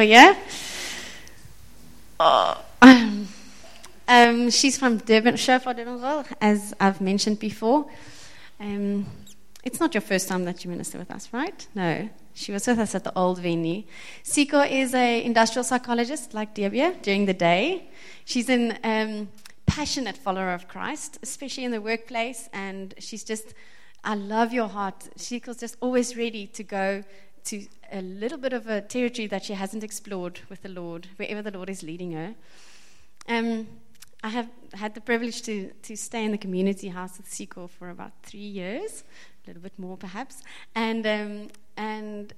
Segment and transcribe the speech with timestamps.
[0.00, 0.36] Here.
[2.18, 3.28] Oh, um,
[4.08, 7.86] um, she's from Durban, Shofar Durbanville, as I've mentioned before.
[8.58, 9.06] Um,
[9.62, 11.66] it's not your first time that you minister with us, right?
[11.74, 12.08] No.
[12.34, 13.84] She was with us at the old venue.
[14.24, 17.88] Siko is an industrial psychologist like Debia during the day.
[18.24, 19.28] She's a um,
[19.66, 23.54] passionate follower of Christ, especially in the workplace, and she's just,
[24.02, 25.08] I love your heart.
[25.16, 27.04] Siko's just always ready to go
[27.44, 31.42] to a little bit of a territory that she hasn't explored with the Lord, wherever
[31.42, 32.34] the Lord is leading her.
[33.28, 33.66] Um,
[34.22, 37.90] I have had the privilege to, to stay in the community house with Siko for
[37.90, 39.04] about three years,
[39.44, 40.42] a little bit more perhaps.
[40.74, 42.32] And, um, and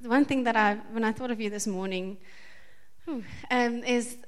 [0.00, 2.18] the one thing that I, when I thought of you this morning,
[3.50, 4.18] um, is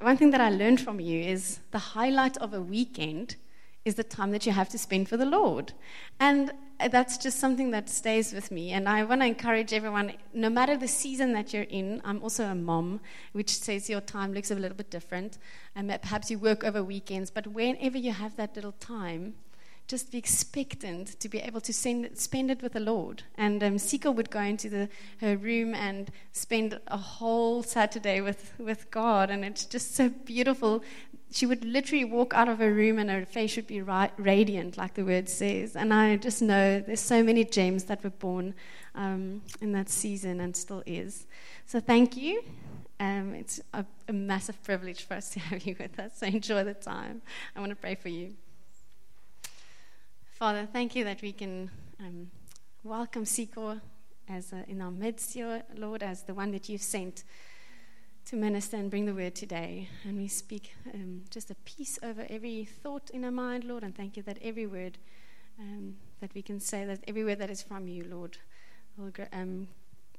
[0.00, 3.36] one thing that I learned from you is the highlight of a weekend
[3.84, 5.72] is the time that you have to spend for the Lord.
[6.18, 8.72] And Uh, that's just something that stays with me.
[8.72, 12.44] And I want to encourage everyone, no matter the season that you're in, I'm also
[12.44, 13.00] a mom,
[13.32, 15.38] which says your time looks a little bit different.
[15.74, 19.34] And perhaps you work over weekends, but whenever you have that little time,
[19.88, 23.22] just be expectant to be able to send, spend it with the Lord.
[23.38, 24.88] And um, Siko would go into the,
[25.20, 29.30] her room and spend a whole Saturday with, with God.
[29.30, 30.82] And it's just so beautiful
[31.36, 34.94] she would literally walk out of her room and her face would be radiant, like
[34.94, 35.76] the word says.
[35.76, 38.54] And I just know there's so many gems that were born
[38.94, 41.26] um, in that season and still is.
[41.66, 42.42] So thank you.
[42.98, 46.12] Um, it's a, a, massive privilege for us to have you with us.
[46.16, 47.20] So enjoy the time.
[47.54, 48.32] I want to pray for you.
[50.38, 51.70] Father, thank you that we can
[52.00, 52.30] um,
[52.82, 53.78] welcome Siko
[54.26, 55.36] as a, in our midst,
[55.76, 57.24] Lord, as the one that you've sent
[58.26, 59.88] to minister and bring the word today.
[60.04, 63.84] And we speak um, just a peace over every thought in our mind, Lord.
[63.84, 64.98] And thank you that every word
[65.60, 68.36] um, that we can say, that every word that is from you, Lord,
[68.96, 69.68] will, um,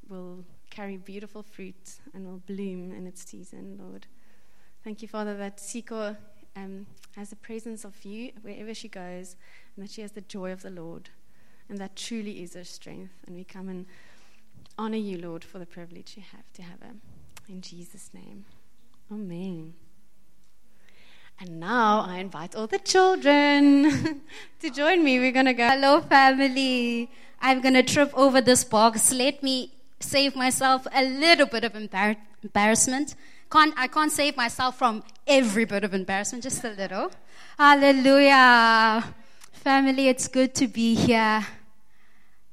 [0.08, 4.08] will carry beautiful fruit and will bloom in its season, Lord.
[4.86, 6.16] Thank you, Father, that Siko
[6.56, 6.86] um,
[7.18, 9.36] has the presence of you wherever she goes
[9.76, 11.10] and that she has the joy of the Lord.
[11.68, 13.12] And that truly is her strength.
[13.26, 13.86] And we come and
[14.78, 16.94] honor you, Lord, for the privilege you have to have her.
[17.50, 18.44] In Jesus' name.
[19.10, 19.74] Amen.
[21.40, 24.22] And now I invite all the children
[24.60, 25.20] to join me.
[25.20, 25.70] We're going to go.
[25.70, 27.10] Hello, family.
[27.40, 29.14] I'm going to trip over this box.
[29.14, 29.72] Let me
[30.02, 33.16] save myself a little bit of embar- embarrassment.
[33.50, 37.12] Can't, I can't save myself from every bit of embarrassment, just a little.
[37.58, 39.14] Hallelujah.
[39.54, 41.48] Family, it's good to be here.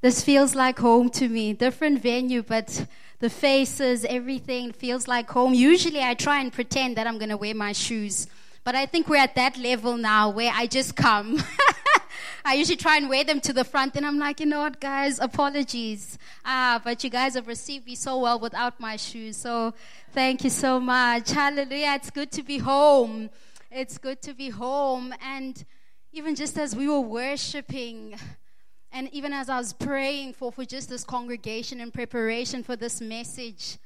[0.03, 1.53] This feels like home to me.
[1.53, 2.87] Different venue, but
[3.25, 5.55] the faces, everything feels like home.
[5.55, 8.27] Usually I try and pretend that I'm going to wear my shoes.
[8.65, 11.43] But I think we're at that level now where I just come.
[12.45, 14.79] I usually try and wear them to the front, and I'm like, you know what,
[14.79, 16.19] guys, apologies.
[16.45, 19.39] Ah, but you guys have received me so well without my shoes.
[19.39, 19.73] So
[20.13, 21.31] thank you so much.
[21.31, 21.95] Hallelujah.
[21.95, 23.31] It's good to be home.
[23.71, 25.15] It's good to be home.
[25.23, 25.65] And
[26.13, 28.17] even just as we were worshiping,
[28.95, 33.01] and even as I was praying for, for just this congregation in preparation for this
[33.01, 33.79] message,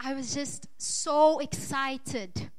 [0.00, 2.50] I was just so excited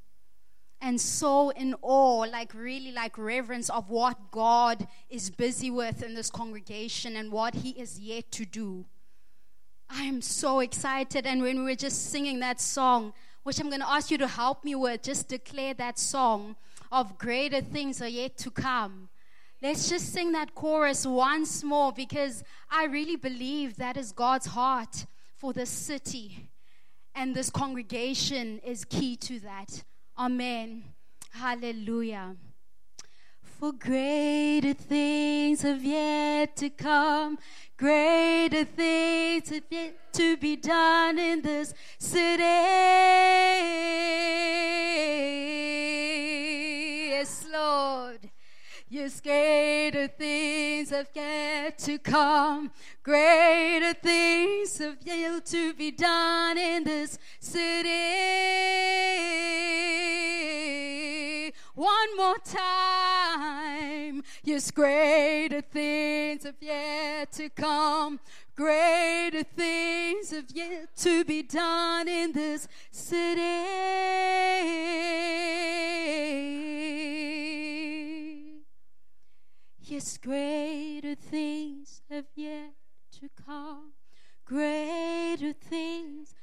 [0.82, 6.14] and so in awe, like really like reverence of what God is busy with in
[6.14, 8.86] this congregation and what He is yet to do.
[9.90, 11.26] I am so excited.
[11.26, 14.28] And when we were just singing that song, which I'm going to ask you to
[14.28, 16.56] help me with, just declare that song
[16.92, 19.10] of greater things are yet to come.
[19.62, 25.06] Let's just sing that chorus once more because I really believe that is God's heart
[25.36, 26.50] for this city.
[27.14, 29.84] And this congregation is key to that.
[30.18, 30.84] Amen.
[31.31, 32.38] Hallelujah.
[33.42, 37.38] For greater things have yet to come,
[37.76, 42.44] greater things have yet to be done in this city.
[47.09, 48.30] Yes, Lord.
[48.92, 52.72] Yes, greater things have yet to come.
[53.04, 57.88] Greater things have yet to be done in this city.
[61.76, 64.24] One more time.
[64.44, 68.20] Yes, greater things have yet to come.
[68.56, 74.40] Greater things have yet to be done in this city.
[79.90, 82.74] Yes, greater things have yet
[83.20, 83.94] to come.
[84.46, 86.36] Greater things.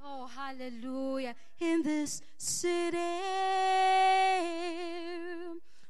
[0.00, 1.34] Oh, hallelujah.
[1.58, 2.96] In this city.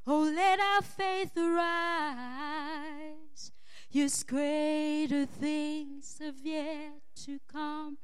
[0.07, 2.73] Oh, let our faith arise.
[3.91, 7.99] Yes, greater things have yet to come.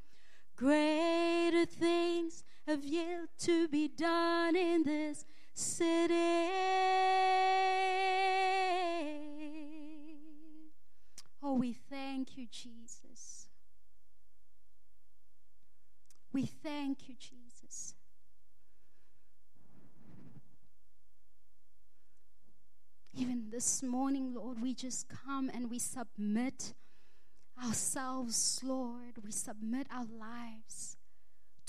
[0.56, 5.24] Greater things have yet to be done in this
[5.60, 6.50] city.
[11.42, 13.48] Oh, we thank you, Jesus.
[16.32, 17.94] We thank you, Jesus.
[23.14, 26.74] Even this morning, Lord, we just come and we submit
[27.62, 29.18] ourselves, Lord.
[29.22, 30.96] We submit our lives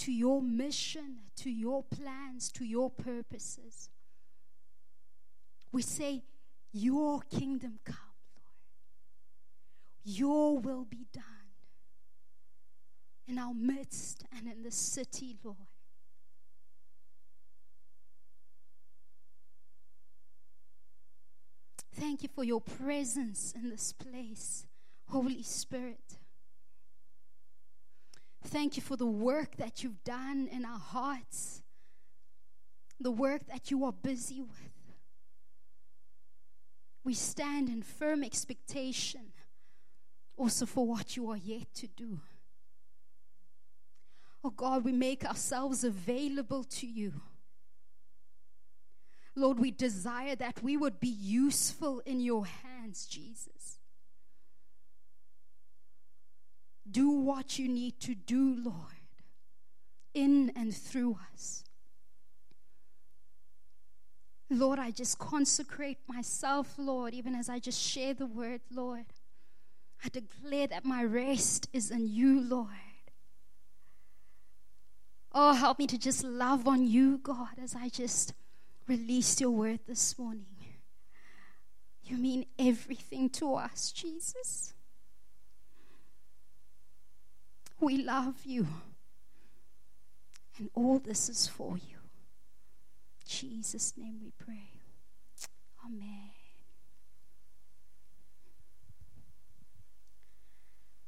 [0.02, 3.90] to your mission, to your plans, to your purposes.
[5.72, 6.24] We say,
[6.74, 7.98] Your kingdom come,
[8.36, 10.18] Lord.
[10.18, 11.24] Your will be done
[13.28, 15.58] in our midst and in the city, Lord.
[21.94, 24.66] Thank you for your presence in this place,
[25.10, 26.18] Holy Spirit.
[28.44, 31.62] Thank you for the work that you've done in our hearts,
[33.00, 34.72] the work that you are busy with.
[37.04, 39.32] We stand in firm expectation
[40.38, 42.20] also for what you are yet to do.
[44.44, 47.14] Oh God, we make ourselves available to you.
[49.36, 53.81] Lord, we desire that we would be useful in your hands, Jesus.
[56.92, 58.76] Do what you need to do, Lord,
[60.14, 61.64] in and through us.
[64.50, 69.06] Lord, I just consecrate myself, Lord, even as I just share the word, Lord.
[70.04, 72.68] I declare that my rest is in you, Lord.
[75.32, 78.34] Oh, help me to just love on you, God, as I just
[78.88, 80.46] released your word this morning.
[82.04, 84.74] You mean everything to us, Jesus.
[87.82, 88.68] We love you.
[90.58, 91.98] And all this is for you.
[93.20, 94.70] In Jesus' name we pray.
[95.86, 96.30] Amen.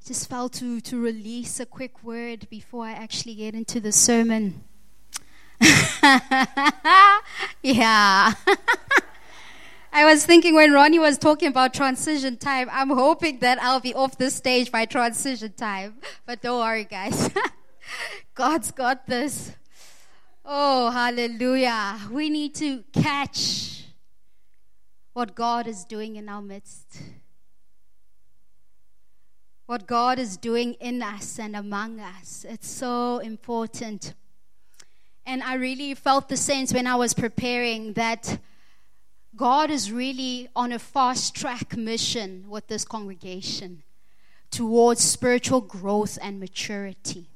[0.05, 4.65] just felt to, to release a quick word before I actually get into the sermon.
[7.63, 8.33] yeah.
[9.95, 13.93] I was thinking when Ronnie was talking about transition time, I'm hoping that I'll be
[13.93, 15.97] off the stage by transition time.
[16.25, 17.29] But don't worry, guys.
[18.33, 19.51] God's got this.
[20.43, 21.99] Oh, hallelujah.
[22.09, 23.83] We need to catch
[25.13, 26.99] what God is doing in our midst.
[29.67, 32.47] What God is doing in us and among us.
[32.49, 34.15] It's so important.
[35.27, 38.39] And I really felt the sense when I was preparing that
[39.35, 43.83] God is really on a fast track mission with this congregation
[44.51, 47.27] towards spiritual growth and maturity.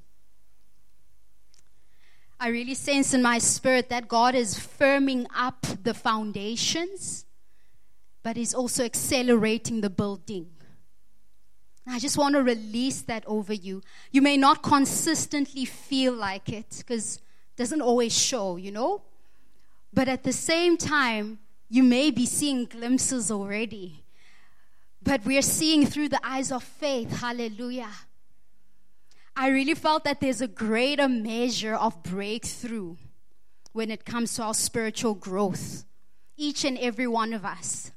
[2.39, 7.25] I really sense in my spirit that God is firming up the foundations,
[8.21, 10.47] but He's also accelerating the building.
[11.88, 13.81] I just want to release that over you.
[14.11, 17.21] You may not consistently feel like it because it
[17.55, 19.01] doesn't always show, you know?
[19.94, 21.39] But at the same time,
[21.69, 24.04] you may be seeing glimpses already.
[25.02, 27.19] But we're seeing through the eyes of faith.
[27.22, 27.92] Hallelujah.
[29.36, 32.96] I really felt that there's a greater measure of breakthrough
[33.71, 35.86] when it comes to our spiritual growth.
[36.36, 37.92] Each and every one of us.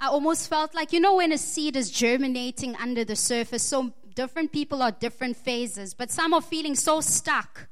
[0.00, 3.92] I almost felt like, you know, when a seed is germinating under the surface, so
[4.14, 7.68] different people are different phases, but some are feeling so stuck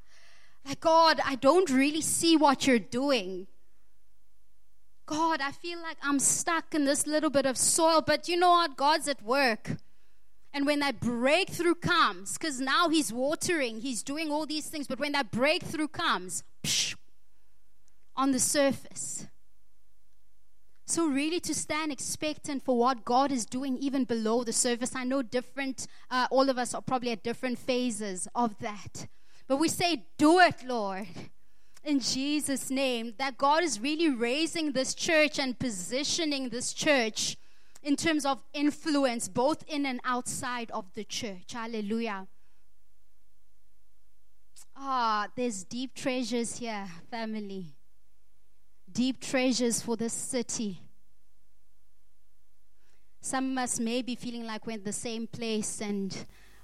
[0.66, 3.46] like, God, I don't really see what you're doing.
[5.10, 8.50] God, I feel like I'm stuck in this little bit of soil, but you know
[8.50, 8.76] what?
[8.76, 9.72] God's at work.
[10.54, 15.00] And when that breakthrough comes, because now He's watering, He's doing all these things, but
[15.00, 16.94] when that breakthrough comes, psh,
[18.14, 19.26] on the surface.
[20.86, 24.94] So, really, to stand expectant for what God is doing even below the surface.
[24.94, 29.08] I know different, uh, all of us are probably at different phases of that.
[29.48, 31.06] But we say, Do it, Lord,
[31.84, 33.14] in Jesus' name.
[33.18, 37.36] That God is really raising this church and positioning this church
[37.82, 41.52] in terms of influence, both in and outside of the church.
[41.52, 42.26] Hallelujah.
[44.76, 47.66] Ah, there's deep treasures here, family.
[48.90, 50.80] Deep treasures for this city.
[53.20, 56.16] Some of us may be feeling like we're in the same place and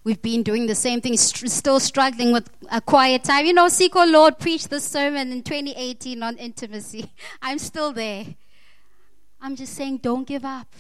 [0.07, 3.45] We've been doing the same thing, st- still struggling with a quiet time.
[3.45, 7.11] You know, Siko Lord preached the sermon in 2018 on intimacy.
[7.43, 8.25] I'm still there.
[9.41, 10.73] I'm just saying, don't give up.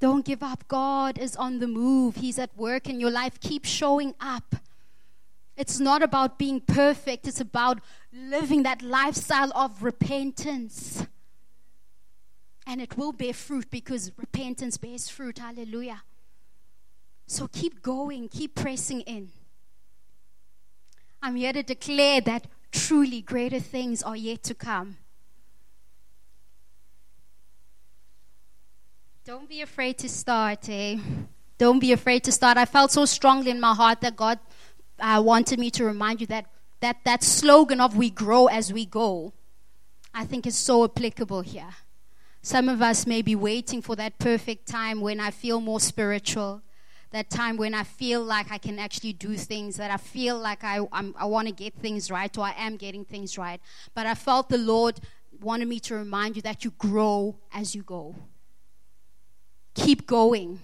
[0.00, 0.66] Don't give up.
[0.66, 3.38] God is on the move, He's at work in your life.
[3.38, 4.56] Keep showing up.
[5.56, 7.78] It's not about being perfect, it's about
[8.12, 11.06] living that lifestyle of repentance.
[12.66, 15.38] And it will bear fruit because repentance bears fruit.
[15.38, 16.02] Hallelujah.
[17.28, 19.30] So keep going, keep pressing in.
[21.22, 24.96] I'm here to declare that truly greater things are yet to come.
[29.26, 30.96] Don't be afraid to start, eh?
[31.58, 32.56] Don't be afraid to start.
[32.56, 34.38] I felt so strongly in my heart that God
[34.98, 36.46] uh, wanted me to remind you that,
[36.80, 39.34] that that slogan of we grow as we go,
[40.14, 41.74] I think is so applicable here.
[42.40, 46.62] Some of us may be waiting for that perfect time when I feel more spiritual,
[47.10, 50.62] that time when I feel like I can actually do things, that I feel like
[50.62, 53.60] I, i want to get things right or I am getting things right.
[53.94, 55.00] But I felt the Lord
[55.40, 58.14] wanted me to remind you that you grow as you go.
[59.74, 60.58] Keep going,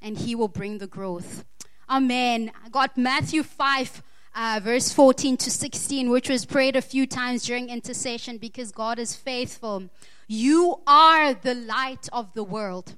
[0.00, 1.44] and He will bring the growth.
[1.88, 2.52] Amen.
[2.64, 4.02] I got Matthew 5,
[4.34, 8.98] uh, verse 14 to 16, which was prayed a few times during intercession because God
[8.98, 9.90] is faithful.
[10.26, 12.94] You are the light of the world,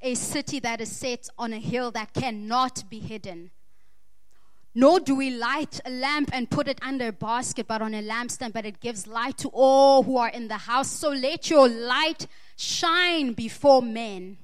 [0.00, 3.50] a city that is set on a hill that cannot be hidden.
[4.74, 8.02] Nor do we light a lamp and put it under a basket, but on a
[8.02, 10.90] lampstand, but it gives light to all who are in the house.
[10.90, 12.26] So let your light
[12.56, 14.38] shine before men.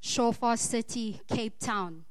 [0.00, 2.04] Shofar City, Cape Town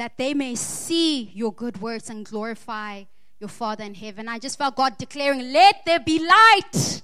[0.00, 3.04] that they may see your good works and glorify
[3.38, 4.28] your Father in heaven.
[4.28, 7.02] I just felt God declaring, Let there be light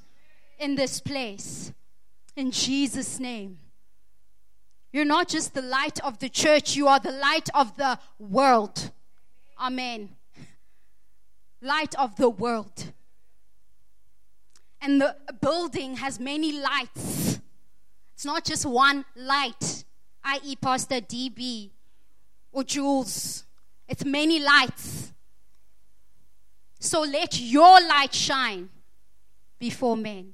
[0.58, 1.74] in this place.
[2.36, 3.58] In Jesus' name.
[4.96, 8.92] You're not just the light of the church, you are the light of the world.
[9.60, 10.16] Amen.
[11.60, 12.94] Light of the world.
[14.80, 17.40] And the building has many lights.
[18.14, 19.84] It's not just one light,
[20.24, 21.72] i.e., Pastor DB
[22.50, 23.44] or jewels.
[23.86, 25.12] It's many lights.
[26.80, 28.70] So let your light shine
[29.58, 30.32] before men.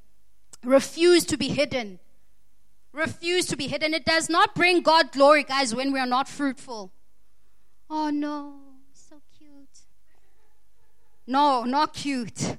[0.62, 1.98] Refuse to be hidden.
[2.92, 3.94] Refuse to be hidden.
[3.94, 6.92] It does not bring God glory, guys, when we are not fruitful.
[7.88, 8.54] Oh no,
[8.92, 9.80] so cute.
[11.26, 12.56] No, not cute.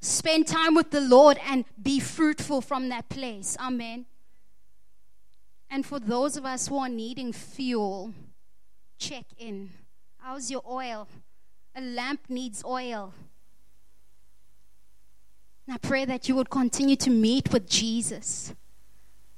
[0.00, 3.56] Spend time with the Lord and be fruitful from that place.
[3.60, 4.06] Amen.
[5.68, 8.12] And for those of us who are needing fuel,
[8.98, 9.70] check in.
[10.18, 11.06] How's your oil?
[11.76, 13.14] A lamp needs oil.
[15.70, 18.52] And I pray that you would continue to meet with Jesus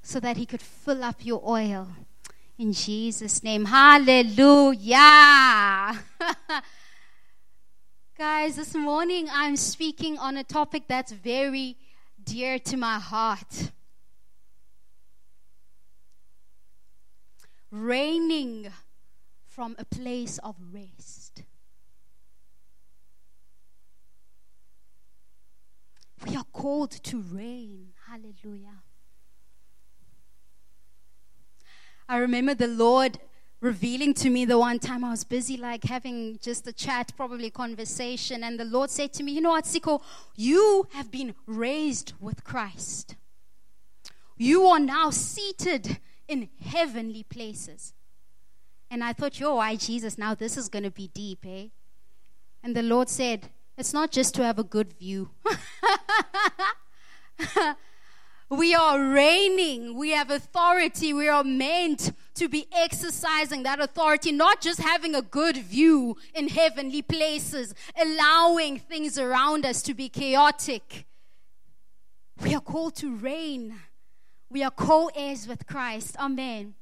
[0.01, 1.89] so that he could fill up your oil.
[2.57, 3.67] In Jesus' name.
[3.67, 4.97] Hallelujah.
[8.17, 11.77] Guys, this morning I'm speaking on a topic that's very
[12.25, 13.71] dear to my heart.
[17.71, 18.73] reigning
[19.47, 21.22] from a place of rest.
[26.27, 27.89] We are called to reign.
[28.07, 28.83] Hallelujah.
[32.09, 33.19] I remember the Lord
[33.61, 37.49] revealing to me the one time I was busy, like having just a chat, probably
[37.49, 40.03] conversation, and the Lord said to me, You know what, Siko,
[40.37, 43.17] you have been raised with Christ.
[44.37, 47.95] You are now seated in heavenly places.
[48.91, 51.69] And I thought, yo, why Jesus, now this is going to be deep, eh?
[52.63, 55.31] And the Lord said, it's not just to have a good view.
[58.51, 59.97] we are reigning.
[59.97, 61.15] We have authority.
[61.15, 66.49] We are meant to be exercising that authority, not just having a good view in
[66.49, 71.07] heavenly places, allowing things around us to be chaotic.
[72.43, 73.77] We are called to reign.
[74.51, 76.17] We are co heirs with Christ.
[76.19, 76.75] Amen.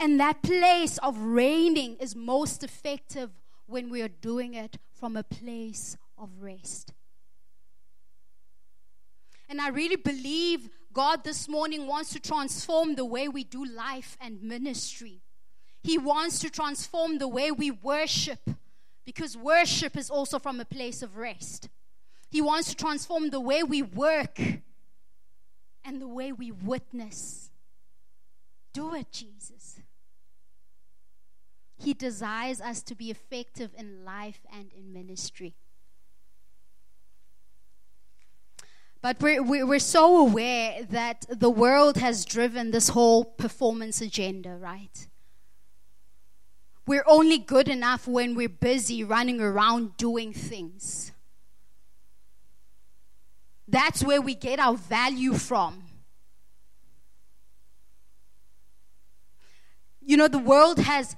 [0.00, 3.30] And that place of reigning is most effective
[3.66, 6.92] when we are doing it from a place of rest.
[9.48, 14.16] And I really believe God this morning wants to transform the way we do life
[14.20, 15.20] and ministry.
[15.82, 18.48] He wants to transform the way we worship
[19.04, 21.68] because worship is also from a place of rest.
[22.30, 24.40] He wants to transform the way we work
[25.84, 27.50] and the way we witness.
[28.72, 29.63] Do it, Jesus.
[31.84, 35.54] He desires us to be effective in life and in ministry.
[39.02, 45.06] But we're, we're so aware that the world has driven this whole performance agenda, right?
[46.86, 51.12] We're only good enough when we're busy running around doing things.
[53.68, 55.82] That's where we get our value from.
[60.00, 61.14] You know, the world has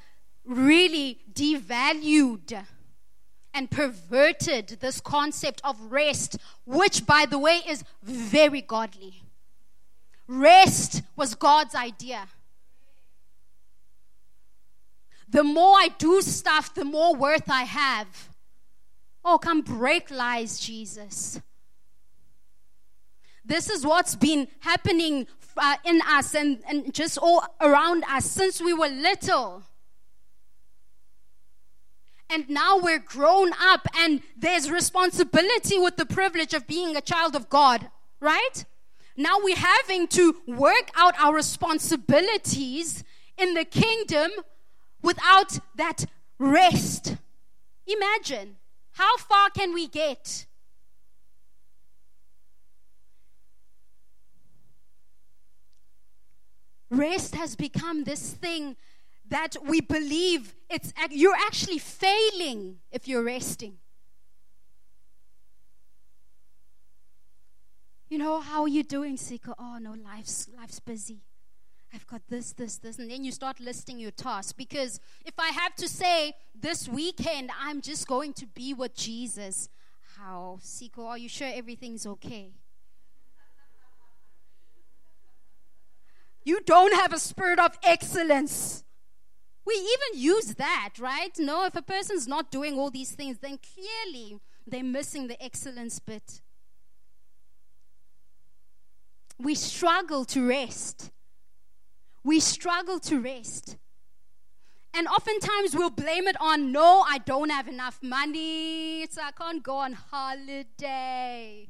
[0.47, 2.65] really devalued
[3.53, 9.23] and perverted this concept of rest, which, by the way, is very godly.
[10.29, 12.27] Rest was God's idea.
[15.29, 18.29] The more I do stuff, the more worth I have.
[19.25, 21.41] Oh, come break lies, Jesus.
[23.45, 25.27] This is what's been happening
[25.57, 29.63] uh, in us and, and just all around us since we were little.
[32.29, 37.37] And now we're grown up, and there's responsibility with the privilege of being a child
[37.37, 37.89] of God,
[38.21, 38.65] right?
[39.17, 43.05] Now we're having to work out our responsibilities
[43.39, 44.31] in the kingdom
[45.03, 46.07] without that
[46.39, 47.17] rest.
[47.87, 48.57] Imagine
[48.93, 50.47] how far can we get?
[56.91, 58.77] Rest has become this thing
[59.29, 63.79] that we believe it's you're actually failing if you're resting.
[68.09, 69.55] You know, how are you doing, Siko?
[69.59, 71.23] Oh no, life's life's busy.
[71.95, 74.53] I've got this, this, this, and then you start listing your tasks.
[74.53, 79.69] Because if I have to say this weekend I'm just going to be with Jesus,
[80.17, 82.51] how, Siko, are you sure everything's okay?
[86.45, 88.85] You don't have a spirit of excellence.
[89.67, 91.37] We even use that, right?
[91.39, 95.99] No, if a person's not doing all these things, then clearly they're missing the excellence
[95.99, 96.41] bit.
[99.39, 101.11] We struggle to rest.
[102.23, 103.77] We struggle to rest.
[104.95, 109.63] And oftentimes we'll blame it on, no, I don't have enough money, so I can't
[109.63, 111.69] go on holiday.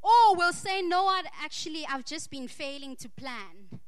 [0.00, 3.80] Or we'll say, no, I'd actually, I've just been failing to plan.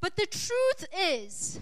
[0.00, 1.60] But the truth is,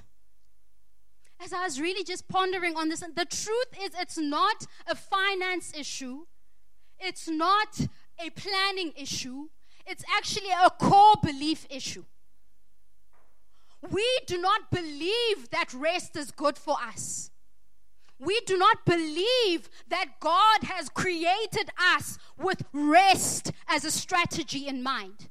[1.43, 5.73] as I was really just pondering on this, the truth is it's not a finance
[5.77, 6.27] issue,
[6.99, 7.81] it's not
[8.19, 9.49] a planning issue,
[9.87, 12.05] it's actually a core belief issue.
[13.91, 17.31] We do not believe that rest is good for us
[18.19, 24.83] we do not believe that God has created us with rest as a strategy in
[24.83, 25.29] mind.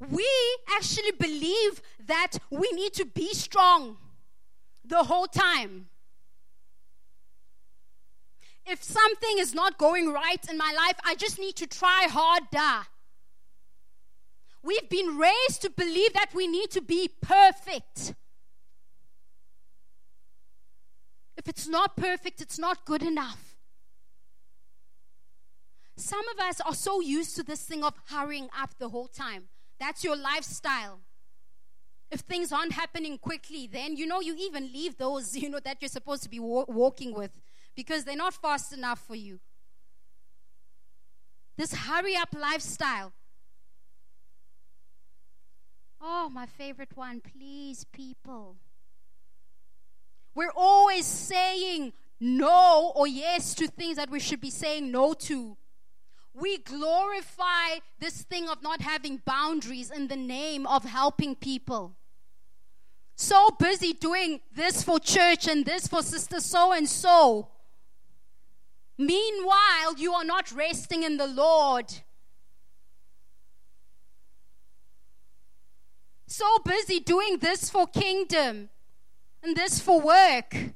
[0.00, 0.28] We
[0.76, 3.96] actually believe that we need to be strong
[4.84, 5.88] the whole time.
[8.64, 12.86] If something is not going right in my life, I just need to try harder.
[14.62, 18.14] We've been raised to believe that we need to be perfect.
[21.36, 23.56] If it's not perfect, it's not good enough.
[25.96, 29.48] Some of us are so used to this thing of hurrying up the whole time.
[29.78, 31.00] That's your lifestyle.
[32.10, 35.78] If things aren't happening quickly, then you know you even leave those you know that
[35.80, 37.30] you're supposed to be wa- walking with
[37.76, 39.40] because they're not fast enough for you.
[41.56, 43.12] This hurry up lifestyle.
[46.00, 48.56] Oh, my favorite one, please, people.
[50.34, 55.56] We're always saying no or yes to things that we should be saying no to.
[56.34, 61.96] We glorify this thing of not having boundaries in the name of helping people.
[63.16, 67.48] So busy doing this for church and this for sister so and so.
[68.96, 71.92] Meanwhile, you are not resting in the Lord.
[76.28, 78.68] So busy doing this for kingdom
[79.42, 80.74] and this for work.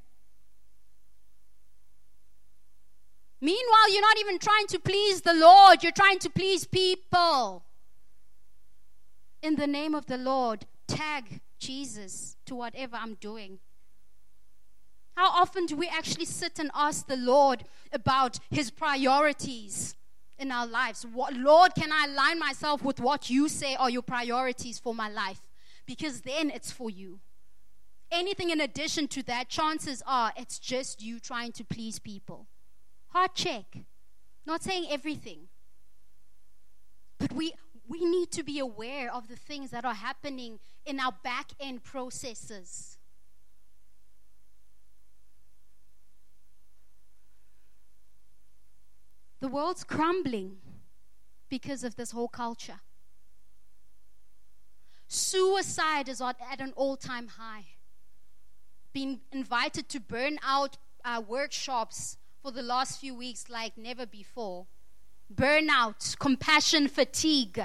[3.42, 7.64] Meanwhile, you're not even trying to please the Lord, you're trying to please people.
[9.42, 13.58] In the name of the Lord, tag Jesus to whatever I'm doing.
[15.16, 19.96] How often do we actually sit and ask the Lord about his priorities
[20.38, 21.04] in our lives?
[21.04, 25.10] What, Lord, can I align myself with what you say are your priorities for my
[25.10, 25.42] life?
[25.84, 27.18] Because then it's for you
[28.12, 32.46] anything in addition to that, chances are it's just you trying to please people.
[33.12, 33.78] Heart check.
[34.46, 35.48] Not saying everything.
[37.18, 37.52] But we,
[37.86, 41.84] we need to be aware of the things that are happening in our back end
[41.84, 42.98] processes.
[49.40, 50.56] The world's crumbling
[51.48, 52.80] because of this whole culture.
[55.06, 57.64] Suicide is at an all time high
[58.94, 64.66] Being invited to burn out uh, workshops for the last few weeks like never before.
[65.32, 67.64] Burnout, compassion fatigue,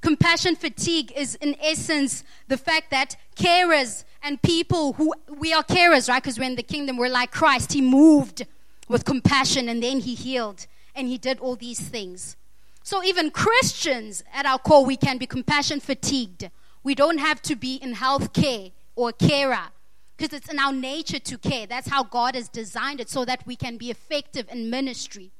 [0.00, 6.08] compassion fatigue is, in essence, the fact that carers and people who we are carers,
[6.08, 6.22] right?
[6.22, 7.72] Because we're in the kingdom, we're like Christ.
[7.72, 8.46] He moved
[8.88, 12.36] with compassion and then he healed and he did all these things.
[12.84, 16.48] So, even Christians at our core, we can be compassion fatigued.
[16.84, 19.70] We don't have to be in health care or carer
[20.16, 21.66] because it's in our nature to care.
[21.66, 25.32] That's how God has designed it so that we can be effective in ministry.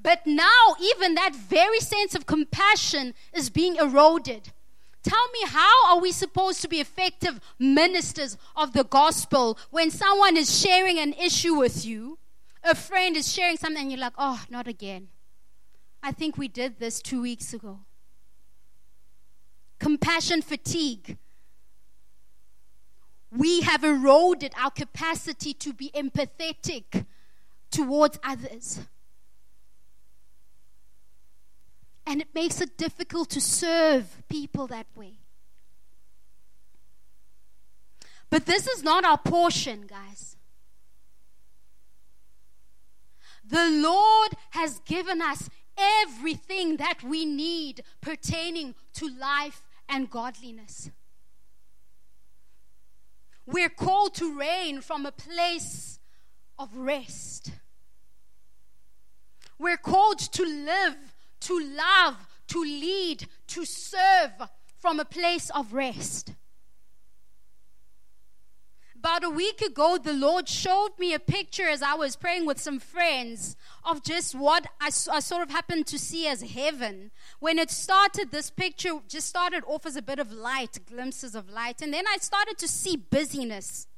[0.00, 4.52] But now, even that very sense of compassion is being eroded.
[5.02, 10.36] Tell me, how are we supposed to be effective ministers of the gospel when someone
[10.36, 12.18] is sharing an issue with you?
[12.62, 15.08] A friend is sharing something, and you're like, oh, not again.
[16.02, 17.80] I think we did this two weeks ago.
[19.78, 21.18] Compassion fatigue.
[23.36, 27.06] We have eroded our capacity to be empathetic
[27.70, 28.80] towards others.
[32.06, 35.14] And it makes it difficult to serve people that way.
[38.30, 40.36] But this is not our portion, guys.
[43.44, 50.90] The Lord has given us everything that we need pertaining to life and godliness.
[53.46, 55.98] We're called to reign from a place
[56.58, 57.50] of rest.
[59.58, 60.96] We're called to live,
[61.40, 62.16] to love,
[62.48, 66.32] to lead, to serve from a place of rest
[69.04, 72.58] about a week ago, the Lord showed me a picture as I was praying with
[72.58, 77.10] some friends of just what I, I, sort of happened to see as heaven.
[77.38, 81.50] When it started, this picture just started off as a bit of light, glimpses of
[81.50, 83.88] light, and then I started to see busyness.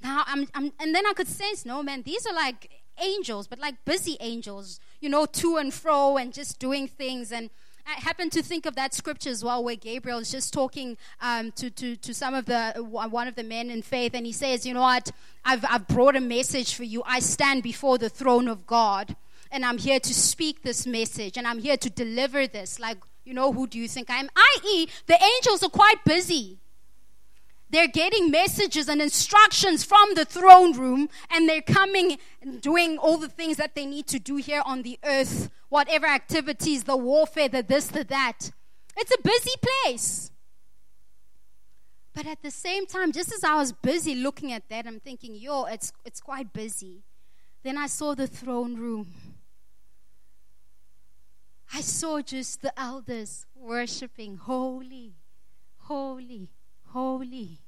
[0.00, 2.70] Now, I'm, I'm and then I could sense, no, man, these are like
[3.02, 7.32] angels, but like busy angels, you know, to and fro and just doing things.
[7.32, 7.50] And
[7.88, 11.52] I happen to think of that scripture as well, where Gabriel is just talking um,
[11.52, 14.66] to, to, to some of the one of the men in faith, and he says,
[14.66, 15.10] "You know what?
[15.42, 17.02] I've I've brought a message for you.
[17.06, 19.16] I stand before the throne of God,
[19.50, 22.78] and I'm here to speak this message, and I'm here to deliver this.
[22.78, 24.28] Like, you know, who do you think I am?
[24.36, 26.58] I.e., the angels are quite busy.
[27.70, 33.18] They're getting messages and instructions from the throne room, and they're coming and doing all
[33.18, 37.48] the things that they need to do here on the earth, whatever activities, the warfare,
[37.48, 38.50] the this, the that.
[38.96, 40.30] It's a busy place.
[42.14, 45.36] But at the same time, just as I was busy looking at that, I'm thinking,
[45.36, 47.04] yo, it's, it's quite busy.
[47.62, 49.12] Then I saw the throne room.
[51.72, 55.12] I saw just the elders worshiping, holy,
[55.76, 56.48] holy,
[56.92, 57.58] holy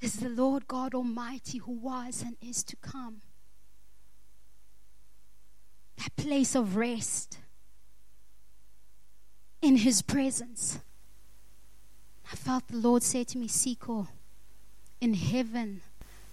[0.00, 3.22] is the Lord God Almighty who was and is to come.
[5.98, 7.38] That place of rest
[9.62, 10.78] in His presence.
[12.30, 14.08] I felt the Lord say to me, Siko,
[15.00, 15.80] in heaven,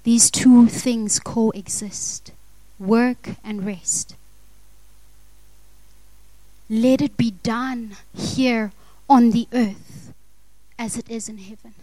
[0.03, 2.31] these two things coexist
[2.79, 4.15] work and rest.
[6.69, 8.71] Let it be done here
[9.07, 9.92] on the earth
[10.84, 11.74] as it is in heaven.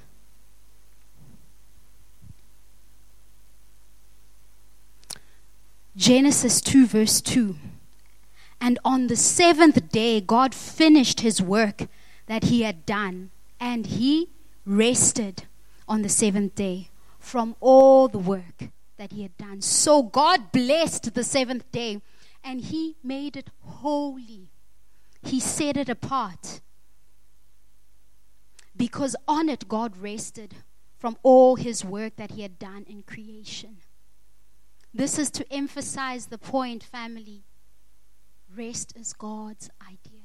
[5.97, 7.57] Genesis 2, verse 2.
[8.61, 11.89] And on the seventh day, God finished his work
[12.27, 14.29] that he had done, and he
[14.67, 15.45] rested
[15.89, 19.63] on the seventh day from all the work that he had done.
[19.63, 22.03] So God blessed the seventh day,
[22.45, 24.51] and he made it holy.
[25.23, 26.61] He set it apart
[28.81, 30.55] because on it God rested
[30.97, 33.77] from all his work that he had done in creation.
[34.95, 37.43] This is to emphasize the point, family.
[38.57, 40.25] Rest is God's idea.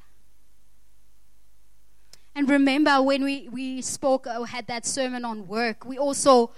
[2.34, 6.52] And remember, when we, we spoke or had that sermon on work, we also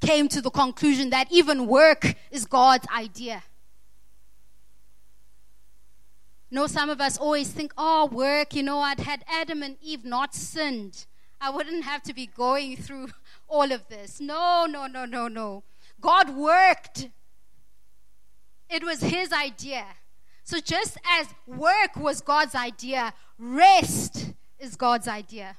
[0.00, 3.42] came to the conclusion that even work is God's idea.
[6.52, 10.04] know, some of us always think, oh, work, you know I'd had Adam and Eve
[10.04, 11.06] not sinned,
[11.42, 13.08] I wouldn't have to be going through
[13.48, 14.20] all of this.
[14.20, 15.64] No, no, no, no, no.
[16.00, 17.08] God worked.
[18.70, 19.84] It was His idea.
[20.44, 25.56] So just as work was God's idea, rest is God's idea.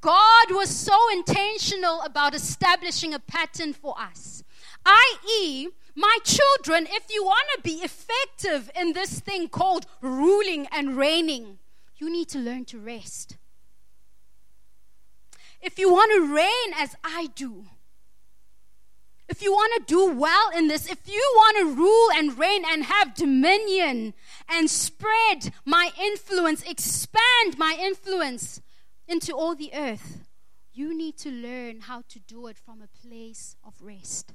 [0.00, 4.42] God was so intentional about establishing a pattern for us,
[4.84, 10.96] i.e., my children, if you want to be effective in this thing called ruling and
[10.96, 11.58] reigning,
[11.96, 13.36] you need to learn to rest.
[15.60, 17.64] If you want to reign as I do,
[19.28, 22.64] if you want to do well in this, if you want to rule and reign
[22.66, 24.14] and have dominion
[24.48, 28.62] and spread my influence, expand my influence
[29.06, 30.24] into all the earth,
[30.72, 34.32] you need to learn how to do it from a place of rest.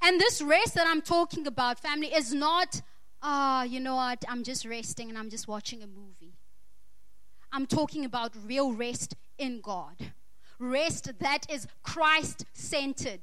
[0.00, 2.80] And this rest that I'm talking about, family, is not,
[3.20, 6.38] ah, you know what, I'm just resting and I'm just watching a movie.
[7.54, 9.94] I'm talking about real rest in God
[10.58, 13.20] rest that is Christ centered.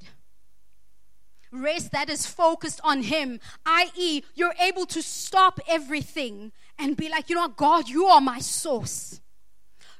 [1.50, 7.28] Rest that is focused on Him, i.e., you're able to stop everything and be like,
[7.28, 9.20] you know what, God, you are my source.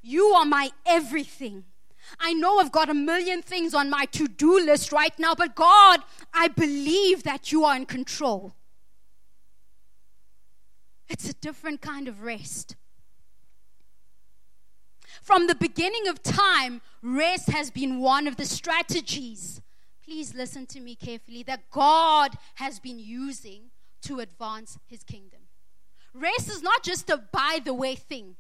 [0.02, 1.64] You are my everything.
[2.18, 5.54] I know I've got a million things on my to do list right now, but
[5.54, 6.00] God,
[6.32, 8.54] I believe that you are in control.
[11.08, 12.76] It's a different kind of rest.
[15.22, 19.60] From the beginning of time, rest has been one of the strategies.
[20.04, 23.70] Please listen to me carefully that God has been using
[24.02, 25.40] to advance his kingdom.
[26.12, 28.34] Rest is not just a by the way thing.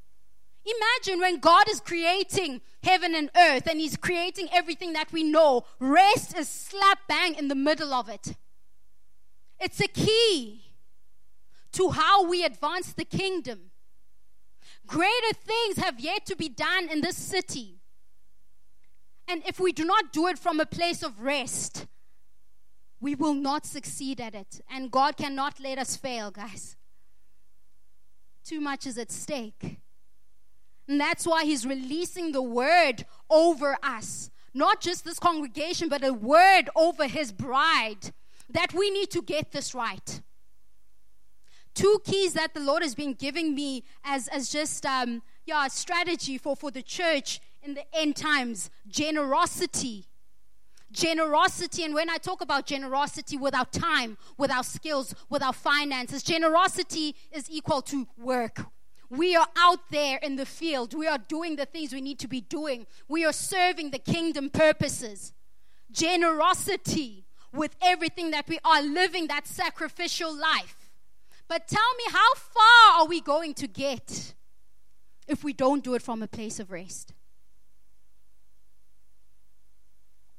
[0.64, 5.64] Imagine when God is creating heaven and earth and He's creating everything that we know,
[5.80, 8.36] rest is slap bang in the middle of it.
[9.58, 10.62] It's a key
[11.72, 13.71] to how we advance the kingdom.
[14.86, 17.80] Greater things have yet to be done in this city.
[19.28, 21.86] And if we do not do it from a place of rest,
[23.00, 24.60] we will not succeed at it.
[24.70, 26.76] And God cannot let us fail, guys.
[28.44, 29.78] Too much is at stake.
[30.88, 34.30] And that's why He's releasing the word over us.
[34.52, 38.12] Not just this congregation, but a word over His bride
[38.50, 40.20] that we need to get this right
[41.74, 46.38] two keys that the Lord has been giving me as, as just um, yeah, strategy
[46.38, 50.06] for, for the church in the end times generosity.
[50.90, 55.54] Generosity, and when I talk about generosity with our time, with our skills, with our
[55.54, 58.60] finances, generosity is equal to work.
[59.08, 60.92] We are out there in the field.
[60.94, 62.86] We are doing the things we need to be doing.
[63.08, 65.32] We are serving the kingdom purposes.
[65.90, 70.81] Generosity with everything that we are living that sacrificial life.
[71.52, 74.32] But tell me, how far are we going to get
[75.28, 77.12] if we don't do it from a place of rest?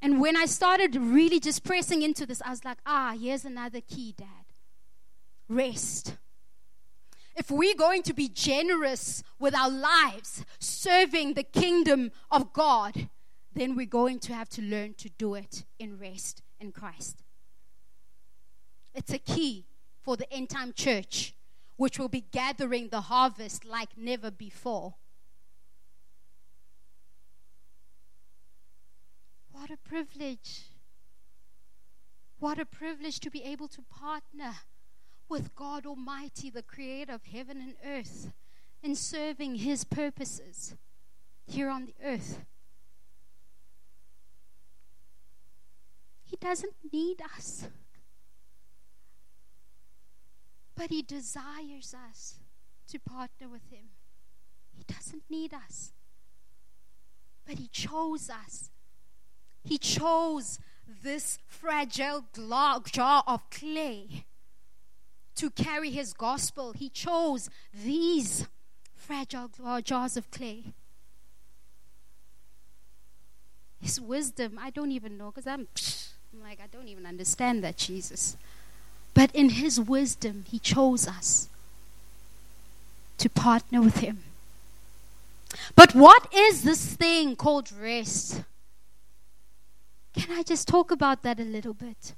[0.01, 3.79] And when I started really just pressing into this, I was like, ah, here's another
[3.79, 4.25] key, Dad
[5.47, 6.17] rest.
[7.35, 13.07] If we're going to be generous with our lives, serving the kingdom of God,
[13.53, 17.21] then we're going to have to learn to do it in rest in Christ.
[18.95, 19.67] It's a key
[20.03, 21.33] for the end time church,
[21.77, 24.95] which will be gathering the harvest like never before.
[29.51, 30.65] What a privilege!
[32.39, 34.55] What a privilege to be able to partner
[35.29, 38.33] with God Almighty, the creator of heaven and earth,
[38.81, 40.75] in serving His purposes
[41.47, 42.43] here on the earth.
[46.25, 47.67] He doesn't need us.
[50.75, 52.35] But He desires us
[52.89, 53.89] to partner with Him.
[54.75, 55.93] He doesn't need us,
[57.45, 58.69] but He chose us.
[59.63, 60.59] He chose
[61.03, 62.25] this fragile
[62.91, 64.25] jar of clay
[65.35, 66.73] to carry His gospel.
[66.73, 68.47] He chose these
[68.95, 69.49] fragile
[69.83, 70.73] jars of clay.
[73.79, 75.67] His wisdom, I don't even know because I'm,
[76.33, 78.37] I'm like, I don't even understand that, Jesus.
[79.13, 81.49] But in His wisdom, He chose us
[83.17, 84.23] to partner with Him.
[85.75, 88.41] But what is this thing called rest?
[90.15, 92.13] Can I just talk about that a little bit?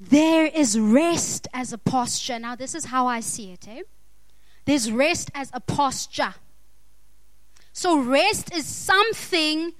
[0.00, 2.38] There is rest as a posture.
[2.38, 3.66] Now, this is how I see it.
[3.68, 3.82] Eh?
[4.64, 6.34] There's rest as a posture.
[7.72, 9.72] So, rest is something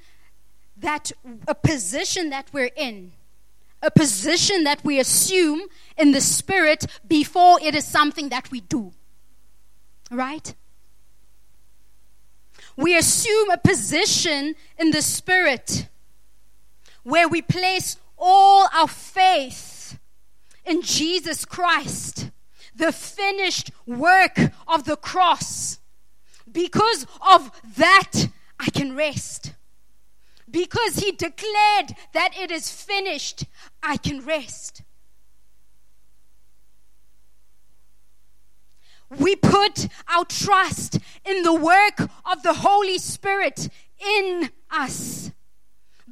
[0.76, 1.12] that,
[1.46, 3.12] a position that we're in
[3.84, 5.62] a position that we assume
[5.96, 8.92] in the spirit before it is something that we do.
[10.10, 10.54] Right?
[12.76, 15.88] We assume a position in the spirit
[17.02, 19.98] where we place all our faith
[20.64, 22.30] in Jesus Christ,
[22.74, 25.78] the finished work of the cross.
[26.50, 29.53] Because of that, I can rest
[30.54, 33.44] because he declared that it is finished,
[33.82, 34.82] I can rest.
[39.10, 45.32] We put our trust in the work of the Holy Spirit in us.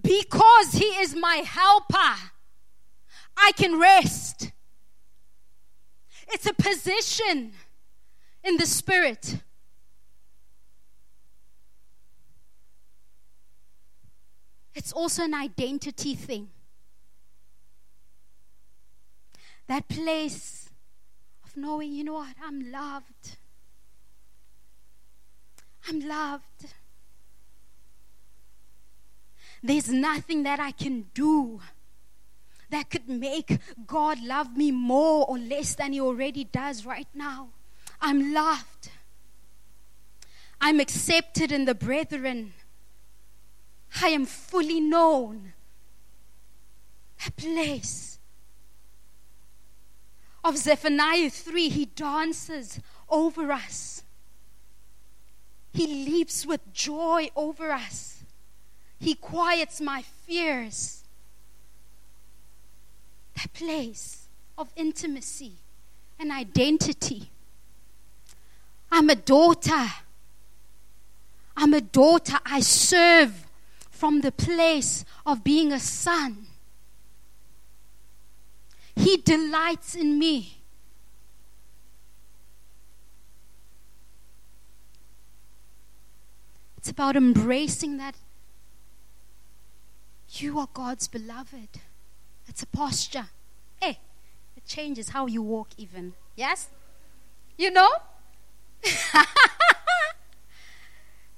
[0.03, 2.33] Because He is my helper,
[3.37, 4.51] I can rest.
[6.33, 7.53] It's a position
[8.43, 9.37] in the Spirit.
[14.75, 16.49] It's also an identity thing.
[19.67, 20.71] That place
[21.45, 23.37] of knowing, you know what, I'm loved.
[25.89, 26.67] I'm loved.
[29.63, 31.61] There's nothing that I can do
[32.71, 37.51] that could make God love me more or less than He already does right now.
[38.01, 38.91] I'm loved.
[40.61, 42.55] I'm accepted in the brethren.
[44.01, 45.53] I am fully known.
[47.27, 48.19] A place
[50.45, 54.03] of Zephaniah 3, he dances over us.
[55.73, 58.25] He leaps with joy over us.
[58.99, 61.05] He quiets my fears.
[63.37, 64.29] That place
[64.59, 65.53] of intimacy
[66.19, 67.31] and identity.
[68.91, 69.87] I'm a daughter.
[71.57, 72.39] I'm a daughter.
[72.45, 73.47] I serve
[74.03, 76.49] from the place of being a son.
[78.97, 80.59] He delights in me.
[86.77, 88.17] It's about embracing that
[90.31, 91.79] you are God's beloved.
[92.49, 93.29] It's a posture.
[93.81, 94.01] Hey,
[94.57, 96.15] it changes how you walk, even.
[96.35, 96.71] Yes?
[97.57, 97.91] You know?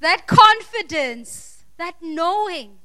[0.00, 2.78] that confidence, that knowing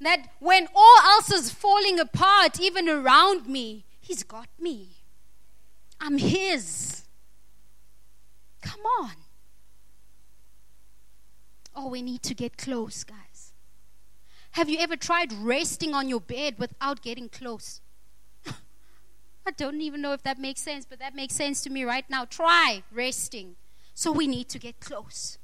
[0.00, 4.88] that when all else is falling apart, even around me, He's got me.
[6.00, 7.04] I'm His.
[8.60, 9.12] Come on.
[11.74, 13.52] Oh, we need to get close, guys.
[14.52, 17.80] Have you ever tried resting on your bed without getting close?
[19.46, 22.04] I don't even know if that makes sense, but that makes sense to me right
[22.10, 22.24] now.
[22.26, 23.56] Try resting.
[23.94, 25.38] So we need to get close.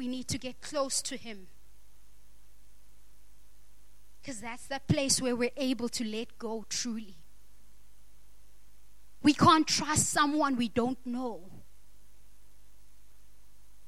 [0.00, 1.48] We need to get close to Him.
[4.18, 7.16] Because that's that place where we're able to let go truly.
[9.22, 11.42] We can't trust someone we don't know.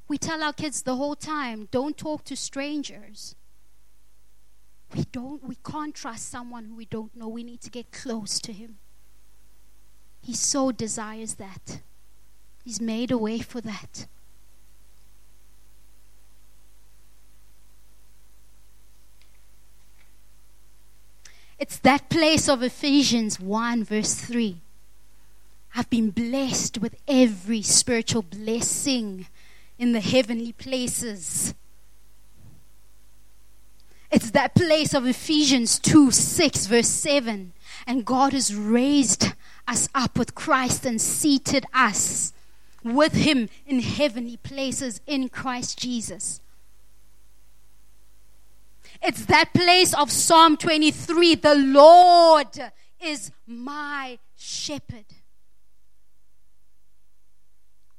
[0.06, 3.34] We tell our kids the whole time don't talk to strangers.
[4.94, 7.28] We don't we can't trust someone who we don't know.
[7.28, 8.76] We need to get close to him.
[10.20, 11.80] He so desires that.
[12.62, 14.06] He's made a way for that.
[21.62, 24.56] It's that place of Ephesians 1, verse 3.
[25.76, 29.28] I've been blessed with every spiritual blessing
[29.78, 31.54] in the heavenly places.
[34.10, 37.52] It's that place of Ephesians 2 6, verse 7.
[37.86, 39.28] And God has raised
[39.68, 42.32] us up with Christ and seated us
[42.82, 46.40] with Him in heavenly places in Christ Jesus.
[49.04, 52.72] It's that place of Psalm 23 the Lord
[53.04, 55.06] is my shepherd.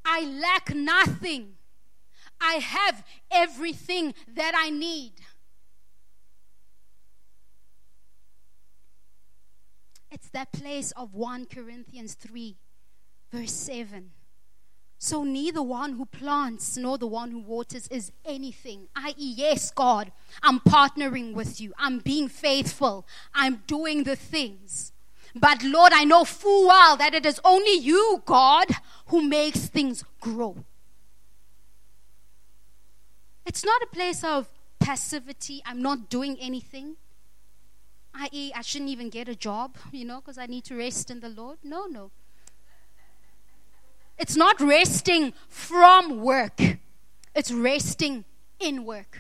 [0.06, 1.56] I lack nothing.
[2.40, 5.14] I have everything that I need.
[10.12, 12.56] It's that place of 1 Corinthians 3,
[13.32, 14.12] verse 7.
[15.04, 18.88] So neither one who plants nor the one who waters is anything.
[18.96, 21.74] I.e., yes, God, I'm partnering with you.
[21.78, 23.06] I'm being faithful.
[23.34, 24.94] I'm doing the things.
[25.36, 28.68] But Lord, I know full well that it is only you, God,
[29.08, 30.64] who makes things grow.
[33.46, 34.48] It's not a place of
[34.80, 35.62] passivity.
[35.66, 36.96] I'm not doing anything.
[38.16, 41.20] I.e., I shouldn't even get a job, you know, because I need to rest in
[41.20, 41.58] the Lord.
[41.62, 42.12] No, no.
[44.24, 46.58] It's not resting from work,
[47.36, 48.24] it's resting
[48.58, 49.20] in work.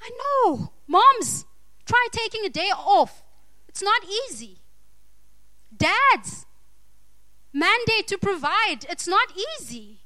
[0.00, 1.44] I know, moms,
[1.84, 3.22] try taking a day off.
[3.68, 4.56] It's not easy.
[5.76, 6.46] Dads,
[7.52, 8.86] mandate to provide.
[8.88, 9.28] It's not
[9.60, 10.00] easy.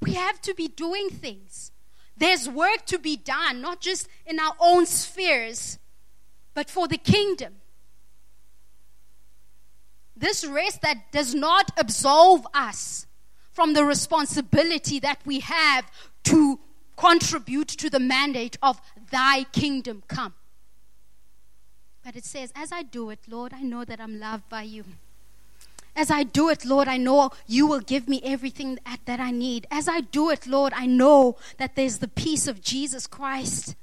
[0.00, 1.72] We have to be doing things.
[2.16, 5.80] There's work to be done, not just in our own spheres,
[6.54, 7.56] but for the kingdom.
[10.18, 13.06] This rest that does not absolve us
[13.52, 15.90] from the responsibility that we have
[16.24, 16.58] to
[16.96, 20.34] contribute to the mandate of thy kingdom come.
[22.04, 24.84] But it says, as I do it, Lord, I know that I'm loved by you.
[25.94, 29.30] As I do it, Lord, I know you will give me everything that, that I
[29.30, 29.66] need.
[29.70, 33.74] As I do it, Lord, I know that there's the peace of Jesus Christ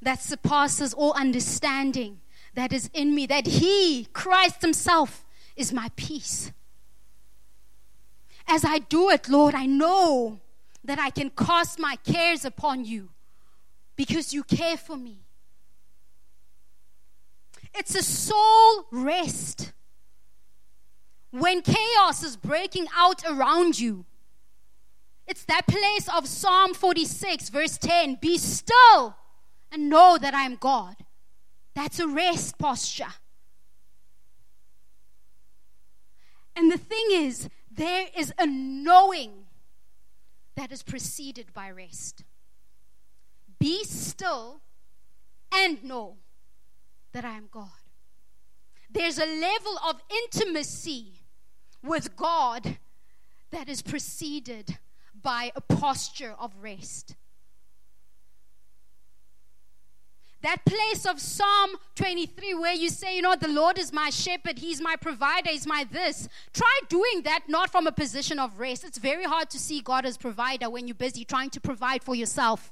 [0.00, 2.20] that surpasses all understanding
[2.54, 5.23] that is in me, that He, Christ Himself,
[5.56, 6.52] is my peace.
[8.46, 10.40] As I do it, Lord, I know
[10.84, 13.10] that I can cast my cares upon you
[13.96, 15.20] because you care for me.
[17.74, 19.72] It's a soul rest
[21.30, 24.04] when chaos is breaking out around you.
[25.26, 29.16] It's that place of Psalm 46, verse 10 Be still
[29.72, 30.96] and know that I am God.
[31.74, 33.12] That's a rest posture.
[36.56, 39.46] And the thing is, there is a knowing
[40.56, 42.24] that is preceded by rest.
[43.58, 44.60] Be still
[45.52, 46.16] and know
[47.12, 47.68] that I am God.
[48.90, 51.20] There's a level of intimacy
[51.82, 52.78] with God
[53.50, 54.78] that is preceded
[55.20, 57.16] by a posture of rest.
[60.44, 64.58] That place of Psalm 23 where you say, you know, the Lord is my shepherd,
[64.58, 66.28] He's my provider, He's my this.
[66.52, 68.84] Try doing that not from a position of rest.
[68.84, 72.14] It's very hard to see God as provider when you're busy trying to provide for
[72.14, 72.70] yourself.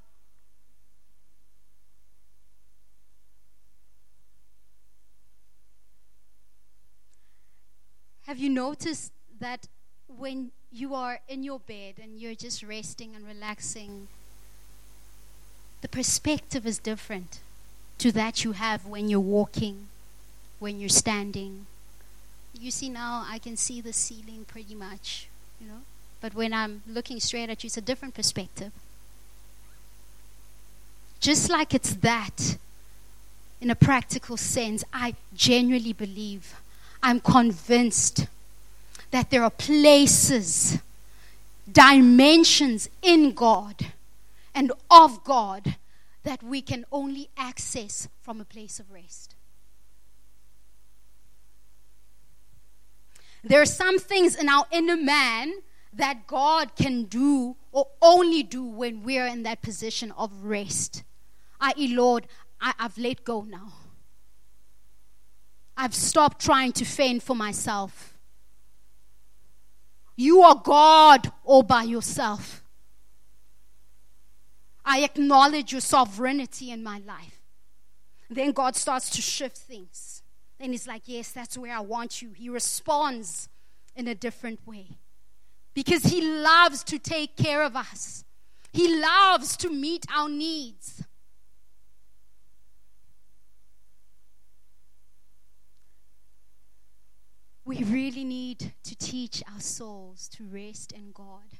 [8.27, 9.67] Have you noticed that
[10.09, 14.09] when you are in your bed and you're just resting and relaxing,
[15.81, 17.41] the perspective is different
[18.03, 19.87] to that you have when you're walking,
[20.59, 21.67] when you're standing.
[22.59, 25.29] You see, now I can see the ceiling pretty much,
[25.61, 25.83] you know,
[26.21, 28.73] but when I'm looking straight at you, it's a different perspective.
[31.21, 32.57] Just like it's that,
[33.61, 36.57] in a practical sense, I genuinely believe,
[37.05, 38.27] I'm convinced
[39.13, 40.79] that there are places,
[41.71, 43.93] dimensions in God
[44.57, 45.77] and of God
[46.23, 49.35] that we can only access from a place of rest.
[53.45, 55.53] There are some things in our inner man
[55.93, 61.03] that God can do or only do when we're in that position of rest.
[61.61, 62.29] I.e., Lord,
[62.61, 63.73] I, have let go now.
[65.77, 68.17] I've stopped trying to fend for myself.
[70.17, 72.62] You are God all by yourself.
[74.85, 77.41] I acknowledge your sovereignty in my life.
[78.29, 80.23] Then God starts to shift things.
[80.59, 82.33] Then He's like, Yes, that's where I want you.
[82.33, 83.49] He responds
[83.95, 84.99] in a different way
[85.75, 88.25] because He loves to take care of us,
[88.73, 91.03] He loves to meet our needs.
[97.65, 101.59] we really need to teach our souls to rest in God.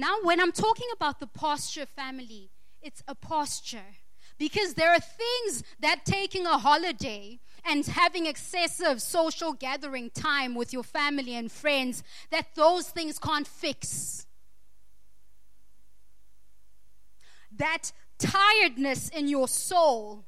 [0.00, 2.48] Now, when I'm talking about the posture family,
[2.80, 3.90] it's a posture
[4.38, 10.72] because there are things that taking a holiday and having excessive social gathering time with
[10.72, 14.26] your family and friends that those things can't fix.
[17.54, 20.24] That tiredness in your soul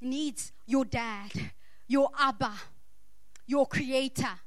[0.00, 1.30] needs your dad,
[1.88, 2.54] your Abba,
[3.46, 4.40] your creator.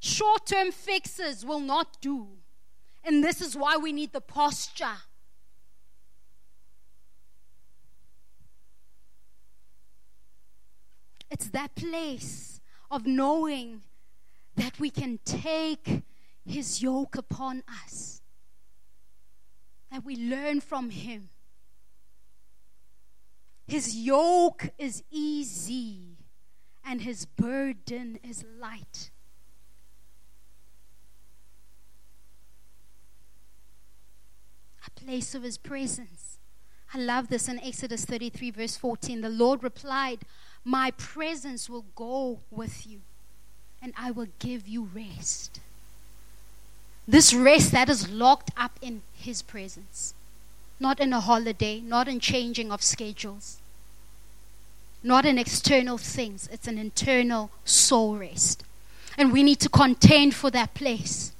[0.00, 2.38] Short term fixes will not do.
[3.06, 4.98] And this is why we need the posture.
[11.30, 13.82] It's that place of knowing
[14.56, 16.02] that we can take
[16.44, 18.22] his yoke upon us,
[19.92, 21.28] that we learn from him.
[23.68, 26.16] His yoke is easy
[26.84, 29.10] and his burden is light.
[34.86, 36.38] A place of his presence.
[36.94, 39.20] I love this in Exodus 33, verse 14.
[39.20, 40.20] The Lord replied,
[40.64, 43.00] My presence will go with you,
[43.82, 45.60] and I will give you rest.
[47.08, 50.14] This rest that is locked up in his presence,
[50.80, 53.58] not in a holiday, not in changing of schedules
[55.06, 58.64] not in external things, it's an internal soul rest.
[59.16, 61.32] And we need to contend for that place.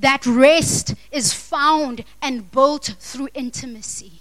[0.00, 4.12] That rest is found and built through intimacy.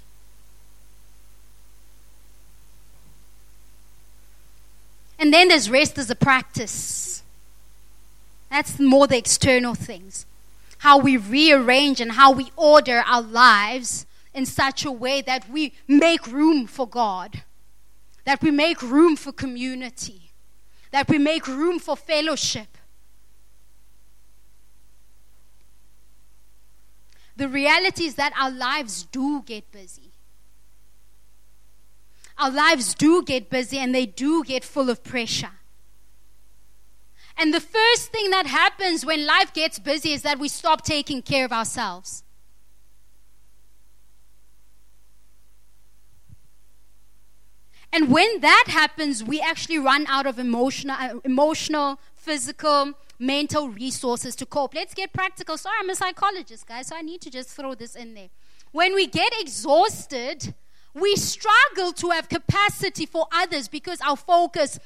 [5.18, 7.24] And then there's rest as a practice.
[8.50, 10.26] That's more the external things.
[10.80, 15.74] How we rearrange and how we order our lives in such a way that we
[15.88, 17.44] make room for God,
[18.26, 20.32] that we make room for community,
[20.92, 22.78] that we make room for fellowship.
[27.40, 30.12] The reality is that our lives do get busy.
[32.38, 35.54] Our lives do get busy and they do get full of pressure.
[37.38, 41.22] And the first thing that happens when life gets busy is that we stop taking
[41.22, 42.24] care of ourselves.
[47.94, 54.36] And when that happens, we actually run out of emotional, uh, emotional, physical, mental resources
[54.38, 54.74] to cope.
[54.74, 55.58] Let's get practical.
[55.58, 58.30] Sorry, I'm a psychologist, guys, so I need to just throw this in there.
[58.72, 60.54] When we get exhausted,
[60.94, 64.80] we struggle to have capacity for others because our focus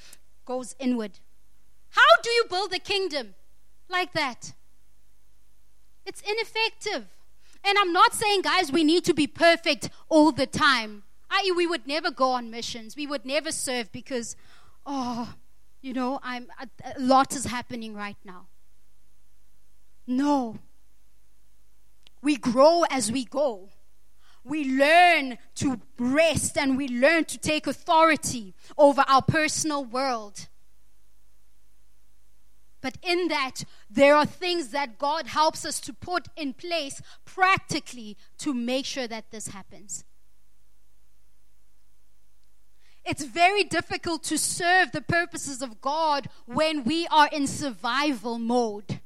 [0.45, 1.19] goes inward.
[1.89, 3.35] How do you build a kingdom
[3.87, 4.53] like that?
[6.05, 7.05] It's ineffective.
[7.63, 11.03] And I'm not saying, guys, we need to be perfect all the time.
[11.29, 12.95] I.e., we would never go on missions.
[12.95, 14.35] We would never serve because,
[14.85, 15.33] oh,
[15.83, 16.67] you know, I'm, a,
[16.97, 18.47] a lot is happening right now.
[20.07, 20.57] No.
[22.21, 23.69] We grow as we go.
[24.45, 30.47] We learn to rest and we learn to take authority over our personal world.
[32.81, 38.17] But in that, there are things that God helps us to put in place practically
[38.39, 40.05] to make sure that this happens.
[43.05, 49.01] It's very difficult to serve the purposes of God when we are in survival mode.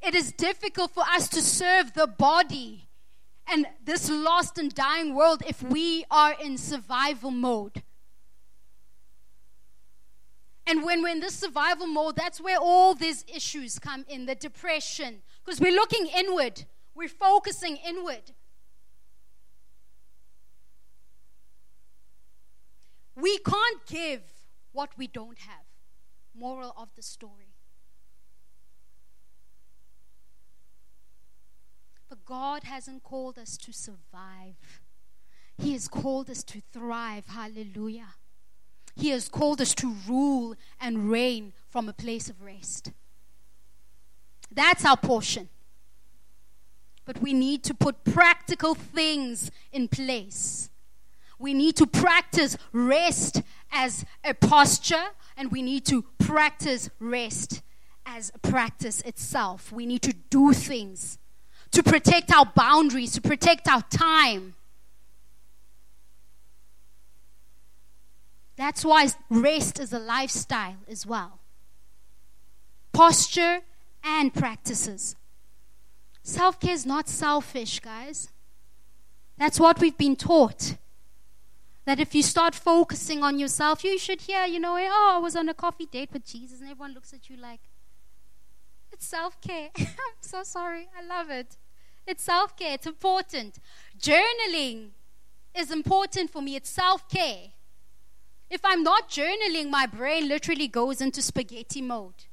[0.00, 2.88] It is difficult for us to serve the body
[3.46, 7.82] and this lost and dying world if we are in survival mode.
[10.66, 14.34] And when we're in this survival mode, that's where all these issues come in the
[14.34, 15.22] depression.
[15.44, 16.64] Because we're looking inward,
[16.94, 18.32] we're focusing inward.
[23.14, 24.22] We can't give
[24.72, 25.64] what we don't have.
[26.34, 27.54] Moral of the story.
[32.08, 34.82] But God hasn't called us to survive,
[35.58, 37.26] He has called us to thrive.
[37.26, 38.14] Hallelujah.
[38.94, 42.92] He has called us to rule and reign from a place of rest.
[44.50, 45.48] That's our portion.
[47.06, 50.68] But we need to put practical things in place
[51.42, 57.62] we need to practice rest as a posture, and we need to practice rest
[58.06, 59.72] as a practice itself.
[59.72, 61.18] We need to do things
[61.72, 64.54] to protect our boundaries, to protect our time.
[68.56, 71.40] That's why rest is a lifestyle as well.
[72.92, 73.60] Posture
[74.04, 75.16] and practices.
[76.22, 78.28] Self care is not selfish, guys.
[79.38, 80.76] That's what we've been taught.
[81.84, 85.18] That if you start focusing on yourself, you should hear, you know, eh, oh, I
[85.18, 87.60] was on a coffee date with Jesus, and everyone looks at you like,
[88.92, 89.70] it's self care.
[89.78, 89.86] I'm
[90.20, 90.88] so sorry.
[90.96, 91.56] I love it.
[92.06, 92.74] It's self care.
[92.74, 93.58] It's important.
[93.98, 94.90] Journaling
[95.58, 96.56] is important for me.
[96.56, 97.48] It's self care.
[98.50, 102.26] If I'm not journaling, my brain literally goes into spaghetti mode.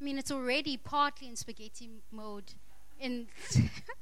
[0.00, 2.52] I mean, it's already partly in spaghetti mode
[3.00, 3.28] in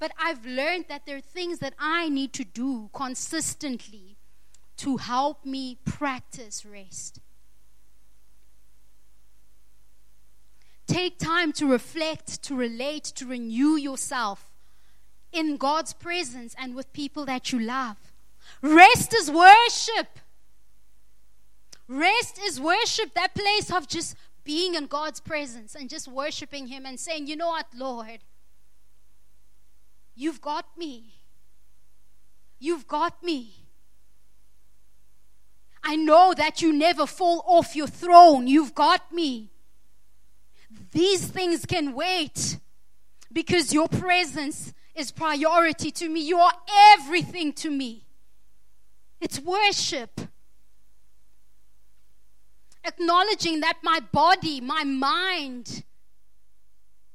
[0.00, 4.16] But I've learned that there are things that I need to do consistently
[4.78, 7.20] to help me practice rest.
[10.86, 14.50] Take time to reflect, to relate, to renew yourself
[15.32, 17.98] in God's presence and with people that you love.
[18.62, 20.18] Rest is worship.
[21.86, 26.86] Rest is worship, that place of just being in God's presence and just worshiping Him
[26.86, 28.20] and saying, You know what, Lord?
[30.14, 31.14] You've got me.
[32.58, 33.54] You've got me.
[35.82, 38.46] I know that you never fall off your throne.
[38.46, 39.50] You've got me.
[40.92, 42.58] These things can wait
[43.32, 46.20] because your presence is priority to me.
[46.20, 46.52] You are
[46.92, 48.04] everything to me.
[49.20, 50.20] It's worship.
[52.84, 55.84] Acknowledging that my body, my mind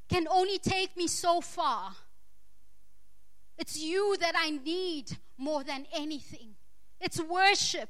[0.08, 1.96] can only take me so far.
[3.58, 6.56] It's you that I need more than anything.
[6.99, 7.89] It's worship.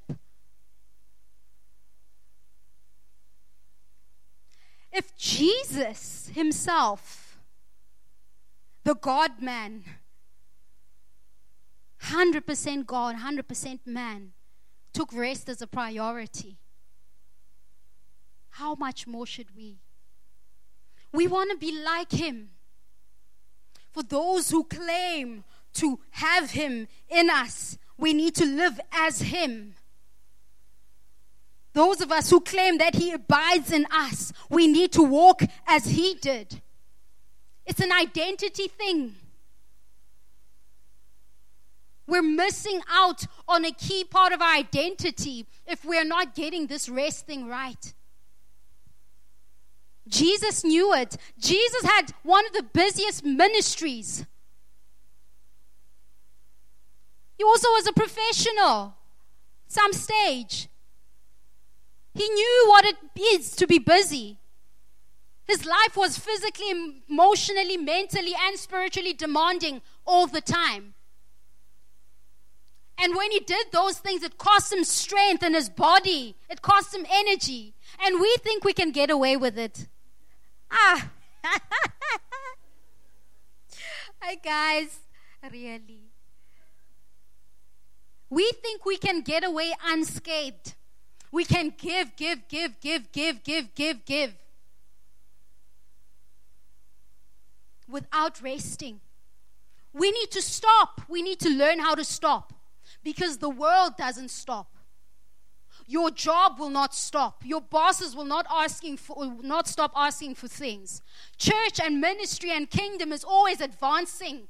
[4.91, 7.37] If Jesus himself,
[8.83, 9.83] the God man,
[12.03, 14.31] 100% God, 100% man,
[14.93, 16.57] took rest as a priority,
[18.51, 19.79] how much more should we?
[21.11, 22.51] We want to be like him.
[23.91, 25.43] For those who claim
[25.75, 29.75] to have Him in us, we need to live as Him.
[31.73, 35.85] Those of us who claim that He abides in us, we need to walk as
[35.85, 36.61] He did.
[37.65, 39.15] It's an identity thing.
[42.07, 46.87] We're missing out on a key part of our identity if we're not getting this
[46.87, 47.93] rest thing right.
[50.07, 51.17] Jesus knew it.
[51.39, 54.25] Jesus had one of the busiest ministries.
[57.37, 58.95] He also was a professional,
[59.67, 60.69] some stage.
[62.13, 62.95] He knew what it
[63.33, 64.39] is to be busy.
[65.45, 66.71] His life was physically,
[67.09, 70.95] emotionally, mentally, and spiritually demanding all the time.
[72.97, 76.95] And when he did those things, it cost him strength in his body, it cost
[76.95, 77.73] him energy.
[78.03, 79.87] And we think we can get away with it.
[80.71, 81.11] Ah.
[84.21, 84.99] Hi, guys.
[85.51, 86.04] Really.
[88.29, 90.75] We think we can get away unscathed.
[91.31, 94.33] We can give, give, give, give, give, give, give, give
[97.87, 98.99] without resting.
[99.93, 101.01] We need to stop.
[101.07, 102.53] We need to learn how to stop
[103.03, 104.75] because the world doesn't stop.
[105.87, 107.43] Your job will not stop.
[107.45, 111.01] Your bosses will not asking for, not stop asking for things.
[111.37, 114.47] Church and ministry and kingdom is always advancing.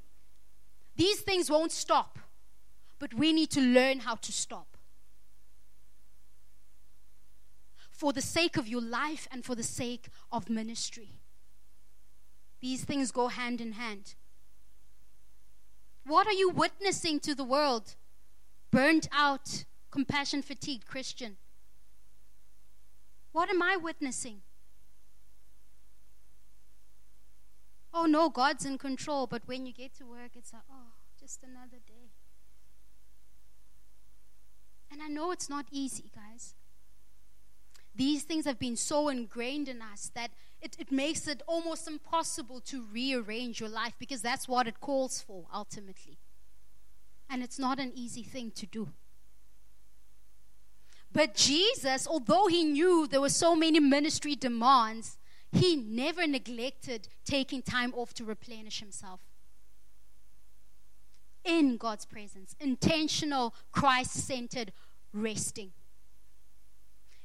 [0.96, 2.20] These things won't stop
[3.00, 4.78] but we need to learn how to stop.
[7.92, 11.12] For the sake of your life and for the sake of ministry.
[12.62, 14.16] These things go hand in hand.
[16.06, 17.96] What are you witnessing to the world?
[18.72, 21.38] Burnt out, compassion fatigued Christian.
[23.32, 24.42] What am I witnessing?
[27.94, 31.44] Oh no, God's in control, but when you get to work, it's like, oh, just
[31.44, 32.05] another day.
[34.96, 36.54] And I know it's not easy, guys.
[37.94, 40.32] These things have been so ingrained in us that
[40.62, 45.22] it, it makes it almost impossible to rearrange your life because that's what it calls
[45.22, 46.18] for ultimately.
[47.30, 48.88] And it's not an easy thing to do.
[51.12, 55.18] But Jesus, although he knew there were so many ministry demands,
[55.52, 59.20] he never neglected taking time off to replenish himself
[61.46, 64.74] in God's presence, intentional, Christ centered
[65.16, 65.72] resting.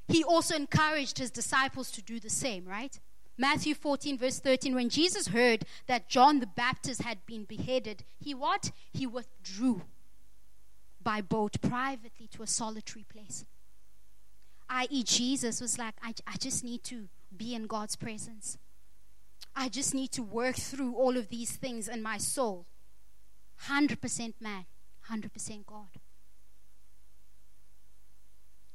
[0.09, 2.99] He also encouraged his disciples to do the same, right?
[3.39, 8.35] Matthew 14, verse 13, when Jesus heard that John the Baptist had been beheaded, he
[8.35, 8.71] what?
[8.93, 9.83] He withdrew
[11.03, 13.45] by boat privately to a solitary place.
[14.69, 18.59] I.e., Jesus was like, I, I just need to be in God's presence.
[19.57, 22.67] I just need to work through all of these things in my soul.
[23.69, 24.67] 100% man,
[25.11, 25.89] 100% God.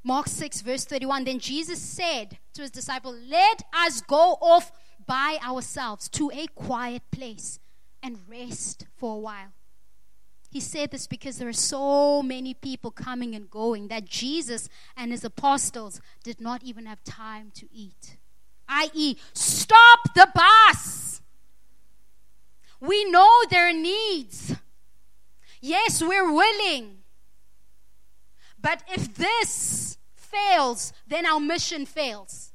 [0.08, 1.24] Mark 6, verse 31.
[1.24, 4.72] Then Jesus said to his disciple, Let us go off
[5.08, 7.60] by ourselves to a quiet place
[8.04, 9.54] and rest for a while.
[10.52, 15.12] He said this because there are so many people coming and going that Jesus and
[15.12, 18.18] his apostles did not even have time to eat.
[18.70, 21.22] I.e., stop the bus.
[22.80, 24.56] We know their needs.
[25.62, 27.00] Yes, we're willing.
[28.66, 32.52] But if this fails, then our mission fails.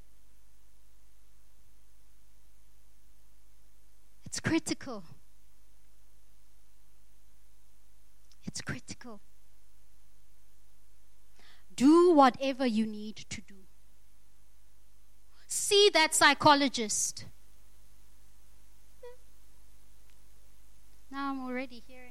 [4.24, 5.04] It's critical.
[8.42, 9.20] It's critical.
[11.76, 13.54] Do whatever you need to do.
[15.46, 17.24] See that psychologist.
[19.00, 19.16] Hmm.
[21.12, 22.09] Now I'm already hearing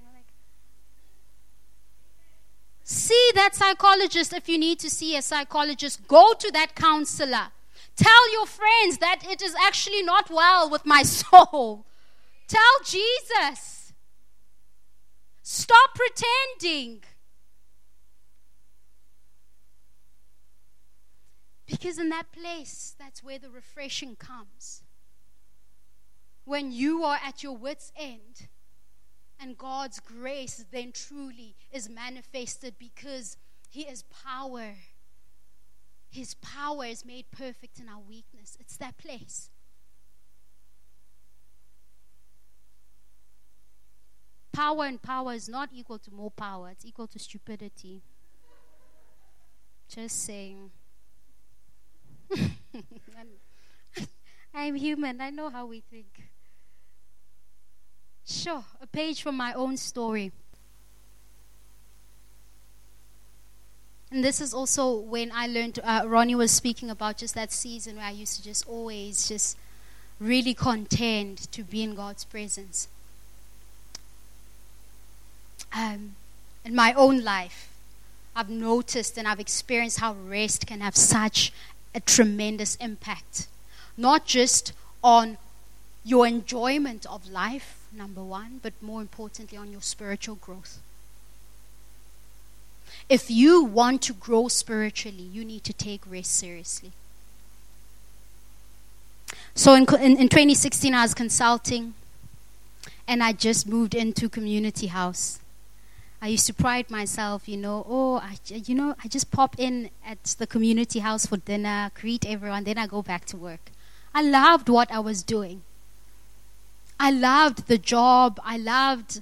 [2.92, 6.08] See that psychologist if you need to see a psychologist.
[6.08, 7.50] Go to that counselor.
[7.96, 11.86] Tell your friends that it is actually not well with my soul.
[12.48, 13.94] Tell Jesus.
[15.44, 17.04] Stop pretending.
[21.68, 24.82] Because in that place, that's where the refreshing comes.
[26.44, 28.48] When you are at your wits' end
[29.40, 33.38] and God's grace then truly is manifested because
[33.70, 34.76] He is power.
[36.12, 38.58] His power is made perfect in our weakness.
[38.60, 39.50] It's that place.
[44.52, 48.02] Power and power is not equal to more power, it's equal to stupidity.
[49.88, 50.72] Just saying.
[54.54, 56.29] I'm human, I know how we think.
[58.30, 60.32] Sure, a page from my own story.
[64.12, 67.96] And this is also when I learned, uh, Ronnie was speaking about just that season
[67.96, 69.58] where I used to just always just
[70.20, 72.88] really contend to be in God's presence.
[75.74, 76.16] Um,
[76.64, 77.70] in my own life,
[78.36, 81.52] I've noticed and I've experienced how rest can have such
[81.96, 83.48] a tremendous impact.
[83.98, 84.72] Not just
[85.04, 85.38] on
[86.06, 90.80] your enjoyment of life, number one, but more importantly, on your spiritual growth.
[93.08, 96.92] If you want to grow spiritually, you need to take rest seriously.
[99.56, 101.94] So in, in, in 2016, I was consulting
[103.08, 105.40] and I just moved into community house.
[106.22, 109.90] I used to pride myself, you know, oh, I, you know, I just pop in
[110.06, 113.72] at the community house for dinner, greet everyone, then I go back to work.
[114.14, 115.62] I loved what I was doing.
[117.00, 118.39] I loved the job.
[118.43, 119.22] I loved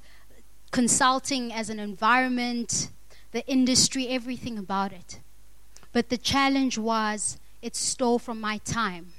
[0.72, 2.90] consulting as an environment,
[3.32, 5.20] the industry, everything about it.
[5.94, 9.14] But the challenge was it stole from my time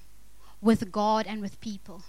[0.61, 2.03] with God and with people.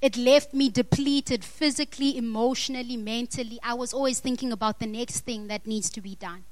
[0.00, 3.60] It left me depleted physically, emotionally, mentally.
[3.62, 6.44] I was always thinking about the next thing that needs to be done.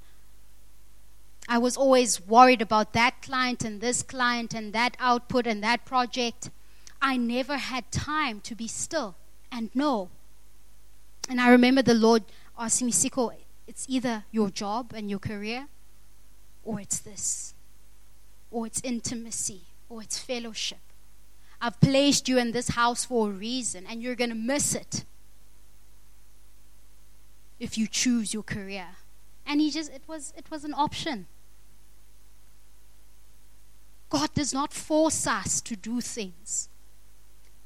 [1.49, 5.83] I was always worried about that client and this client and that output and that
[5.83, 6.49] project.
[7.01, 9.15] I never had time to be still
[9.51, 10.09] and know.
[11.27, 12.23] And I remember the Lord
[12.57, 13.33] asking me, Siko,
[13.67, 15.67] it's either your job and your career,
[16.63, 17.53] or it's this,
[18.51, 20.79] or it's intimacy, or it's fellowship.
[21.59, 25.05] I've placed you in this house for a reason, and you're going to miss it
[27.59, 28.87] if you choose your career.
[29.45, 31.27] And he just, it was, it was an option.
[34.09, 36.67] God does not force us to do things.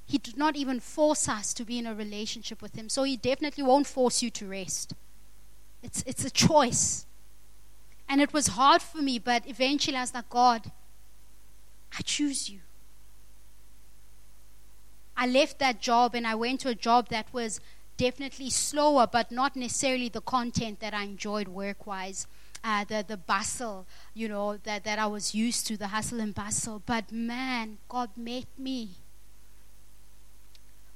[0.06, 2.90] He did not even force us to be in a relationship with Him.
[2.90, 4.94] So He definitely won't force you to rest.
[5.82, 7.06] It's, it's a choice.
[8.08, 10.72] And it was hard for me, but eventually I was like, God,
[11.98, 12.60] I choose you.
[15.18, 17.60] I left that job and I went to a job that was
[17.98, 22.28] definitely slower, but not necessarily the content that I enjoyed work wise.
[22.64, 23.86] Uh, the, the bustle,
[24.16, 26.82] you know, that, that I was used to, the hustle and bustle.
[26.84, 28.90] But man, God met me.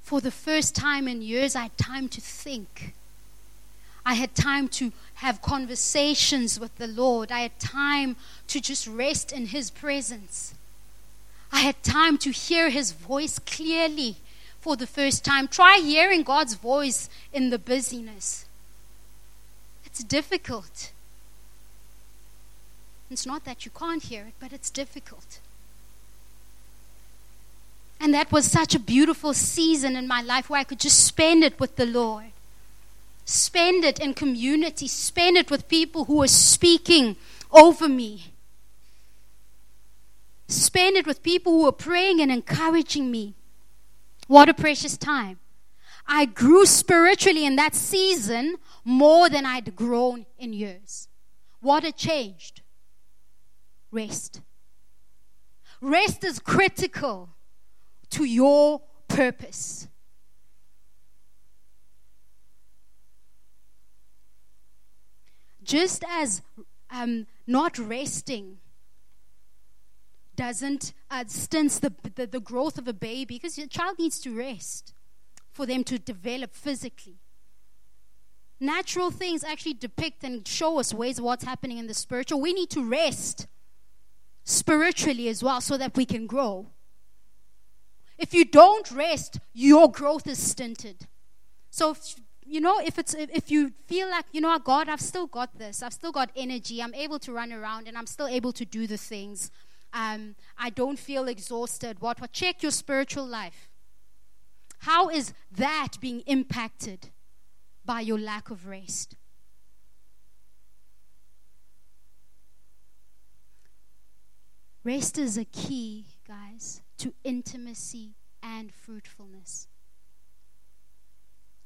[0.02, 2.94] For the first time in years, I had time to think.
[4.04, 7.30] I had time to have conversations with the Lord.
[7.30, 8.16] I had time
[8.48, 10.54] to just rest in His presence.
[11.52, 14.16] I had time to hear his voice clearly
[14.60, 15.48] for the first time.
[15.48, 18.44] Try hearing God's voice in the busyness.
[19.84, 20.92] It's difficult.
[23.10, 25.40] It's not that you can't hear it, but it's difficult.
[28.00, 31.44] And that was such a beautiful season in my life where I could just spend
[31.44, 32.32] it with the Lord.
[33.26, 37.16] Spend it in community, spend it with people who were speaking
[37.52, 38.30] over me
[40.50, 43.34] spend it with people who are praying and encouraging me.
[44.26, 45.38] What a precious time.
[46.06, 51.08] I grew spiritually in that season more than I'd grown in years.
[51.60, 52.62] What had changed?
[53.90, 54.40] Rest.
[55.80, 57.30] Rest is critical
[58.10, 59.88] to your purpose.
[65.62, 66.42] Just as
[66.90, 68.58] um, not resting
[70.34, 74.94] doesn't uh, the, the, the growth of a baby because your child needs to rest
[75.52, 77.18] for them to develop physically.
[78.58, 82.40] Natural things actually depict and show us ways of what's happening in the spiritual.
[82.40, 83.46] We need to rest
[84.44, 86.66] spiritually as well so that we can grow.
[88.20, 91.08] If you don't rest, your growth is stinted.
[91.70, 92.14] So, if,
[92.44, 95.82] you know, if it's if you feel like you know, God, I've still got this.
[95.82, 96.80] I've still got energy.
[96.80, 99.50] I'm able to run around, and I'm still able to do the things
[99.92, 102.00] um, I don't feel exhausted.
[102.00, 102.32] What, what?
[102.32, 103.68] Check your spiritual life.
[104.80, 107.10] How is that being impacted
[107.84, 109.16] by your lack of rest?
[114.82, 119.68] Rest is a key, guys, to intimacy and fruitfulness.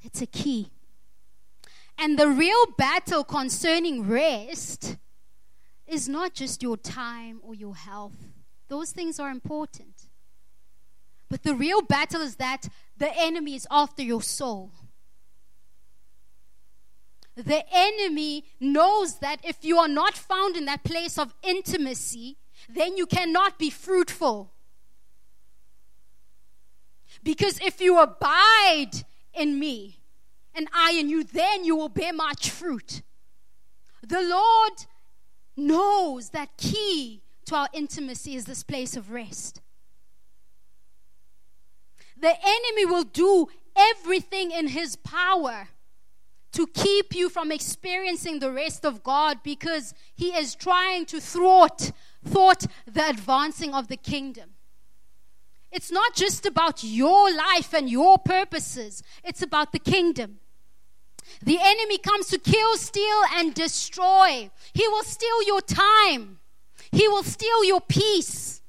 [0.03, 0.70] It's a key.
[1.99, 4.97] And the real battle concerning rest
[5.87, 8.16] is not just your time or your health.
[8.68, 10.09] Those things are important.
[11.28, 14.72] But the real battle is that the enemy is after your soul.
[17.37, 22.37] The enemy knows that if you are not found in that place of intimacy,
[22.68, 24.53] then you cannot be fruitful.
[27.25, 28.93] Because if you abide
[29.33, 29.99] in me
[30.55, 33.03] and I in you, then you will bear much fruit.
[34.07, 34.72] The Lord
[35.57, 39.61] knows that key to our intimacy is this place of rest.
[42.20, 45.68] The enemy will do everything in his power
[46.53, 51.91] to keep you from experiencing the rest of God because he is trying to thwart,
[52.25, 54.53] thwart the advancing of the kingdom.
[55.75, 60.39] It's not just about your life and your purposes, it's about the kingdom.
[61.43, 64.51] The enemy comes to kill, steal, and destroy.
[64.72, 66.39] He will steal your time,
[66.93, 68.62] he will steal your peace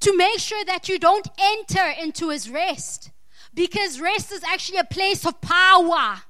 [0.00, 3.10] to make sure that you don't enter into his rest.
[3.54, 6.20] Because rest is actually a place of power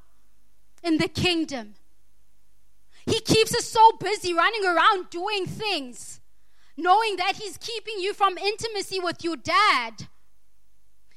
[0.85, 1.75] in the kingdom.
[3.05, 6.21] He keeps us so busy running around doing things,
[6.77, 10.09] knowing that He's keeping you from intimacy with your dad.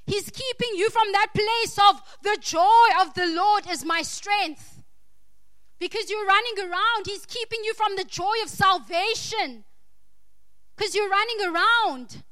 [0.06, 4.82] He's keeping you from that place of the joy of the Lord is my strength.
[5.80, 9.64] Because you're running around, He's keeping you from the joy of salvation.
[10.76, 12.24] Because you're running around.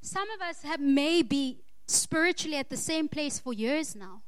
[0.00, 4.22] Some of us have maybe spiritually at the same place for years now.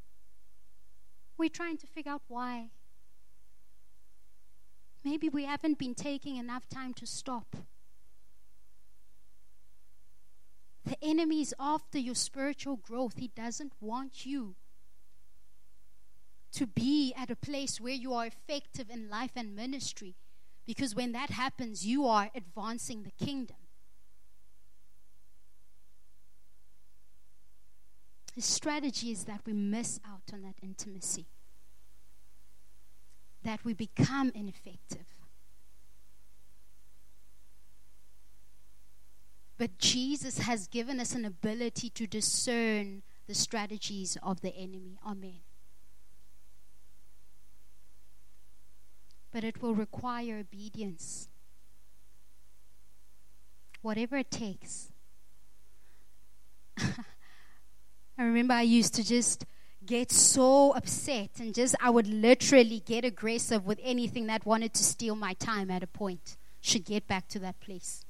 [1.37, 2.71] We're trying to figure out why.
[5.05, 7.57] Maybe we haven't been taking enough time to stop.
[10.85, 13.19] The enemy is after your spiritual growth.
[13.19, 14.55] He doesn't want you
[16.53, 20.15] to be at a place where you are effective in life and ministry.
[20.67, 23.57] Because when that happens, you are advancing the kingdom.
[28.35, 31.27] His strategy is that we miss out on that intimacy,
[33.45, 35.07] that we become ineffective.
[39.57, 44.99] But Jesus has given us an ability to discern the strategies of the enemy.
[45.07, 45.41] Amen.
[49.31, 51.29] But it will require obedience.
[53.83, 54.91] Whatever it takes.
[56.79, 56.85] I
[58.19, 59.45] remember I used to just
[59.87, 64.85] get so upset and just, I would literally get aggressive with anything that wanted to
[64.85, 66.37] steal my time at a point.
[66.61, 68.05] Should get back to that place.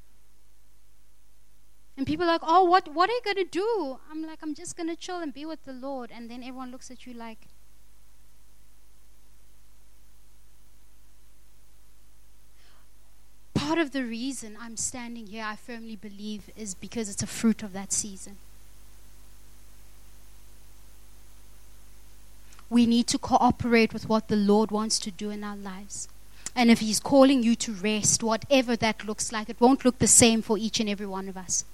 [1.96, 3.98] And people are like, oh, what, what are you going to do?
[4.10, 6.10] I'm like, I'm just going to chill and be with the Lord.
[6.12, 7.48] And then everyone looks at you like,
[13.54, 17.62] part of the reason I'm standing here, I firmly believe, is because it's a fruit
[17.62, 18.36] of that season.
[22.70, 26.08] We need to cooperate with what the Lord wants to do in our lives.
[26.56, 30.06] And if He's calling you to rest, whatever that looks like, it won't look the
[30.06, 31.64] same for each and every one of us.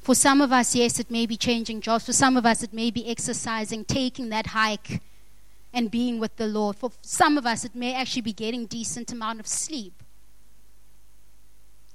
[0.00, 2.04] For some of us, yes, it may be changing jobs.
[2.04, 5.00] For some of us, it may be exercising, taking that hike,
[5.72, 6.76] and being with the Lord.
[6.76, 10.02] For some of us, it may actually be getting decent amount of sleep.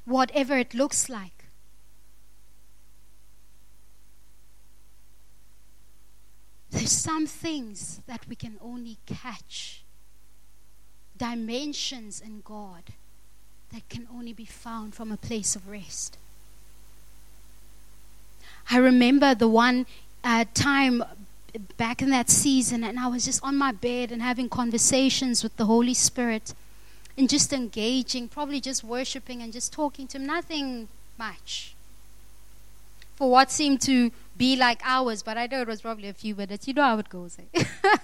[0.06, 1.39] Whatever it looks like.
[6.72, 9.84] There's some things that we can only catch,
[11.18, 12.84] dimensions in God
[13.74, 16.18] that can only be found from a place of rest.
[18.70, 19.86] I remember the one
[20.24, 21.04] uh, time
[21.78, 25.56] back in that season, and I was just on my bed and having conversations with
[25.58, 26.54] the Holy Spirit
[27.18, 31.74] and just engaging, probably just worshiping and just talking to Him, nothing much.
[33.16, 36.34] For what seemed to be like hours, but I know it was probably a few
[36.34, 36.68] minutes.
[36.68, 37.38] You know how it goes.
[37.54, 37.64] Eh?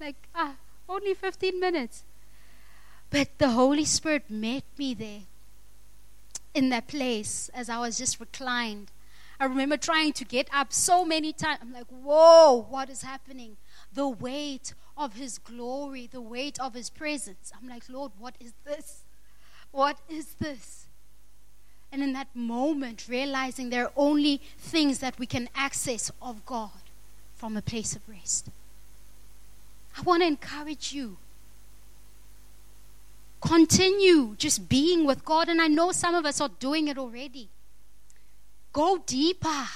[0.00, 0.56] like, ah,
[0.88, 2.02] only 15 minutes.
[3.10, 5.22] But the Holy Spirit met me there
[6.52, 8.90] in that place as I was just reclined.
[9.38, 11.60] I remember trying to get up so many times.
[11.62, 13.56] I'm like, whoa, what is happening?
[13.92, 17.52] The weight of His glory, the weight of His presence.
[17.56, 19.04] I'm like, Lord, what is this?
[19.70, 20.86] What is this?
[21.94, 26.82] And in that moment, realizing there are only things that we can access of God
[27.36, 28.48] from a place of rest.
[29.96, 31.18] I want to encourage you.
[33.40, 35.48] Continue just being with God.
[35.48, 37.48] And I know some of us are doing it already.
[38.72, 39.68] Go deeper.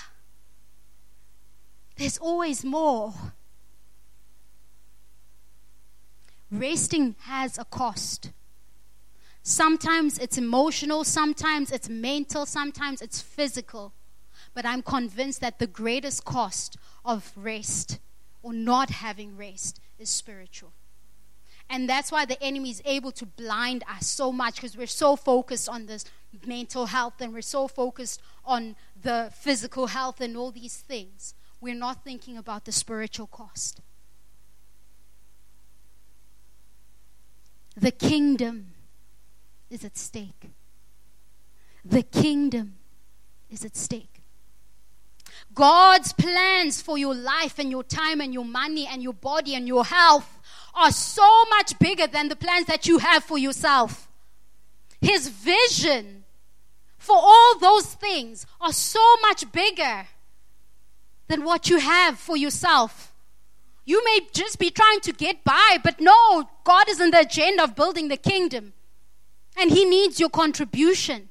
[1.99, 3.14] There's always more.
[6.51, 8.33] Resting has a cost.
[9.49, 13.95] Sometimes it's emotional, sometimes it's mental, sometimes it's physical.
[14.53, 17.99] But I'm convinced that the greatest cost of rest
[18.43, 20.75] or not having rest is spiritual.
[21.71, 25.17] And that's why the enemy is able to blind us so much because we're so
[25.17, 26.05] focused on this
[26.47, 31.35] mental health and we're so focused on the physical health and all these things.
[31.59, 33.81] we're not thinking about the spiritual cost.
[37.75, 38.75] The kingdom
[39.71, 40.51] is at stake.
[41.85, 42.77] The kingdom
[43.51, 44.23] is at stake.
[45.55, 49.66] God's plans for your life and your time and your money and your body and
[49.66, 50.39] your health
[50.75, 54.09] are so much bigger than the plans that you have for yourself.
[55.01, 56.25] His vision
[56.97, 60.07] for all those things are so much bigger
[61.29, 63.14] than what you have for yourself.
[63.85, 67.62] You may just be trying to get by, but no, God is in the agenda
[67.62, 68.75] of building the kingdom.
[69.59, 71.29] And He needs your contribution.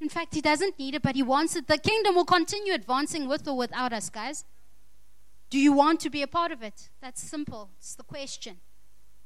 [0.00, 1.66] In fact, He doesn't need it, but He wants it.
[1.66, 4.44] The kingdom will continue advancing with or without us, guys.
[5.48, 6.90] Do you want to be a part of it?
[7.00, 7.70] That's simple.
[7.78, 8.58] It's the question.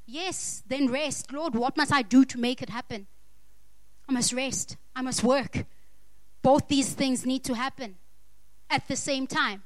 [0.05, 1.31] Yes, then rest.
[1.31, 3.07] Lord, what must I do to make it happen?
[4.07, 4.77] I must rest.
[4.95, 5.65] I must work.
[6.41, 7.95] Both these things need to happen
[8.69, 9.63] at the same time.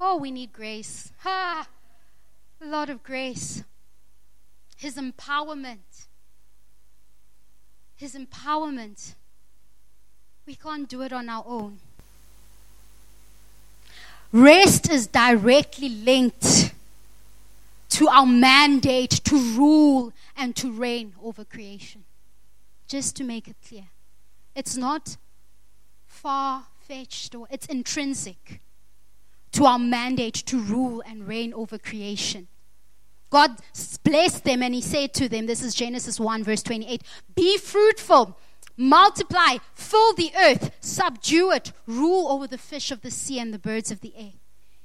[0.00, 1.12] Oh, we need grace.
[1.20, 1.66] Ha!
[2.60, 3.64] A lot of grace.
[4.76, 6.06] His empowerment.
[7.96, 9.14] His empowerment.
[10.46, 11.78] We can't do it on our own.
[14.32, 16.74] Rest is directly linked
[17.90, 22.04] to our mandate to rule and to reign over creation.
[22.86, 23.84] Just to make it clear,
[24.54, 25.16] it's not
[26.06, 28.60] far fetched or it's intrinsic
[29.52, 32.46] to our mandate to rule and reign over creation.
[33.30, 33.56] God
[34.04, 37.02] blessed them and he said to them, this is Genesis 1, verse 28
[37.34, 38.38] Be fruitful,
[38.76, 43.58] multiply, fill the earth, subdue it, rule over the fish of the sea and the
[43.58, 44.32] birds of the air,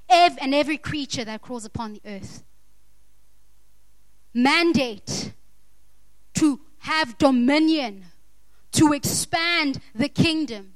[0.10, 2.44] ev- and every creature that crawls upon the earth.
[4.34, 5.34] Mandate
[6.36, 8.06] to have dominion,
[8.72, 10.74] to expand the kingdom.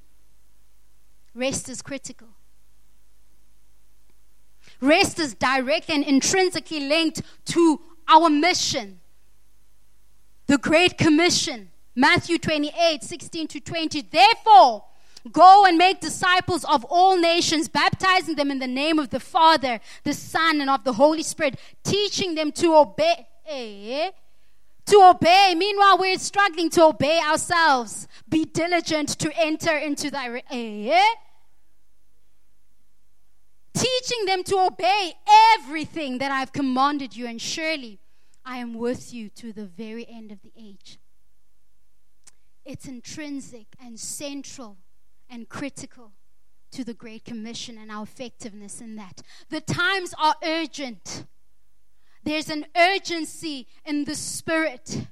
[1.34, 2.34] Rest is critical.
[4.82, 8.99] Rest is directly and intrinsically linked to our mission.
[10.47, 14.01] The Great Commission, Matthew 28 16 to 20.
[14.01, 14.86] Therefore,
[15.32, 19.80] go and make disciples of all nations, baptizing them in the name of the Father,
[20.03, 24.11] the Son, and of the Holy Spirit, teaching them to obey.
[24.88, 25.55] To obey.
[25.57, 28.07] Meanwhile, we're struggling to obey ourselves.
[28.30, 30.43] Be diligent to enter into thy.
[30.51, 31.05] Eh?
[33.76, 35.13] Teaching them to obey
[35.53, 37.99] everything that I've commanded you, and surely
[38.45, 40.97] I am with you to the very end of the age.
[42.63, 44.78] It's intrinsic and central
[45.30, 46.11] and critical
[46.71, 49.21] to the Great Commission and our effectiveness in that.
[49.49, 51.26] The times are urgent.
[52.23, 55.07] There's an urgency in the spirit.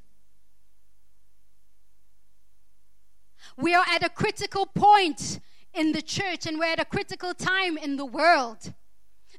[3.55, 5.39] We are at a critical point
[5.73, 8.73] in the church and we're at a critical time in the world.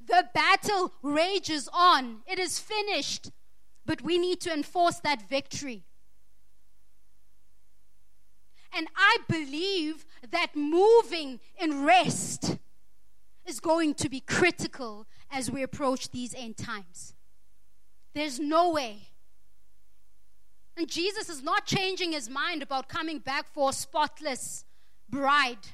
[0.06, 3.30] The battle rages on, it is finished,
[3.86, 5.84] but we need to enforce that victory.
[8.76, 12.58] And I believe that moving in rest
[13.46, 17.14] is going to be critical as we approach these end times.
[18.14, 19.08] There's no way.
[20.76, 24.64] And Jesus is not changing his mind about coming back for a spotless
[25.08, 25.68] bride.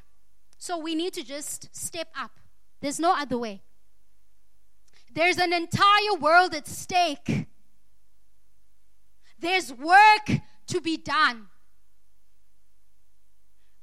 [0.60, 2.38] So we need to just step up.
[2.82, 3.62] There's no other way.
[5.10, 7.46] There's an entire world at stake.
[9.38, 10.26] There's work
[10.66, 11.46] to be done.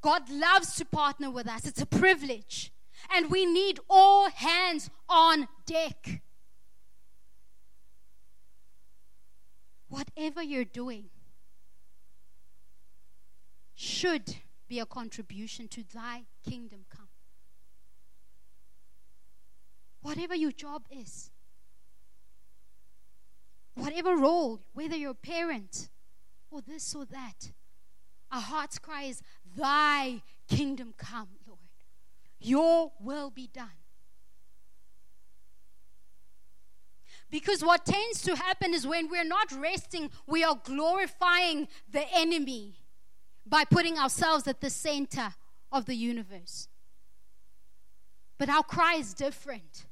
[0.02, 2.72] God loves to partner with us, it's a privilege.
[3.12, 6.22] And we need all hands on deck.
[9.90, 11.06] Whatever you're doing
[13.74, 14.36] should
[14.68, 17.08] be a contribution to thy kingdom come.
[20.02, 21.32] Whatever your job is,
[23.76, 25.90] whatever role, whether you're a parent
[26.52, 27.52] or this or that,
[28.32, 29.22] our heart's cry is,
[29.56, 31.60] Thy kingdom come, Lord.
[32.40, 33.70] Your will be done.
[37.30, 42.76] Because what tends to happen is when we're not resting, we are glorifying the enemy
[43.50, 45.34] by putting ourselves at the center
[45.72, 46.68] of the universe.
[48.38, 49.86] But our cry is different.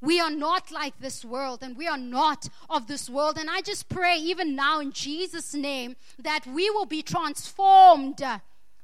[0.00, 3.36] We are not like this world, and we are not of this world.
[3.36, 8.22] And I just pray, even now, in Jesus' name, that we will be transformed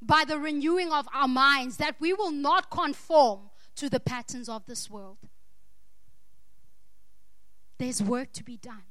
[0.02, 4.66] by the renewing of our minds, that we will not conform to the patterns of
[4.66, 5.18] this world.
[7.78, 8.82] There's work to be done.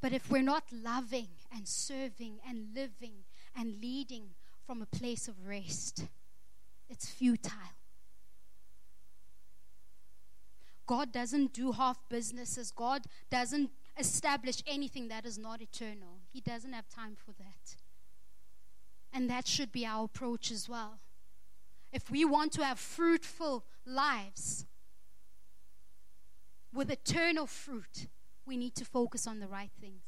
[0.00, 3.24] But if we're not loving and serving and living
[3.56, 4.30] and leading
[4.70, 6.04] from a place of rest.
[6.88, 7.74] It's futile.
[10.86, 12.70] God doesn't do half businesses.
[12.70, 16.20] God doesn't establish anything that is not eternal.
[16.32, 17.76] He doesn't have time for that.
[19.12, 21.00] And that should be our approach as well.
[21.92, 24.66] If we want to have fruitful lives
[26.72, 28.06] with eternal fruit,
[28.50, 30.02] we need to focus on the right things.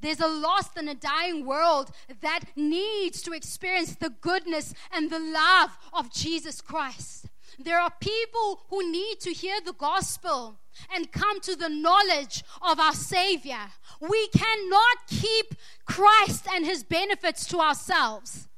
[0.00, 1.90] There's a lost and a dying world
[2.22, 7.26] that needs to experience the goodness and the love of Jesus Christ.
[7.62, 10.58] There are people who need to hear the gospel
[10.94, 13.66] and come to the knowledge of our Savior.
[14.00, 15.54] We cannot keep
[15.84, 18.48] Christ and His benefits to ourselves.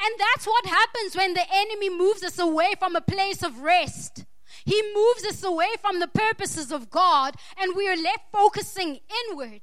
[0.00, 4.26] And that's what happens when the enemy moves us away from a place of rest.
[4.68, 9.00] He moves us away from the purposes of God, and we are left focusing
[9.30, 9.62] inward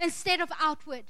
[0.00, 1.04] instead of outward.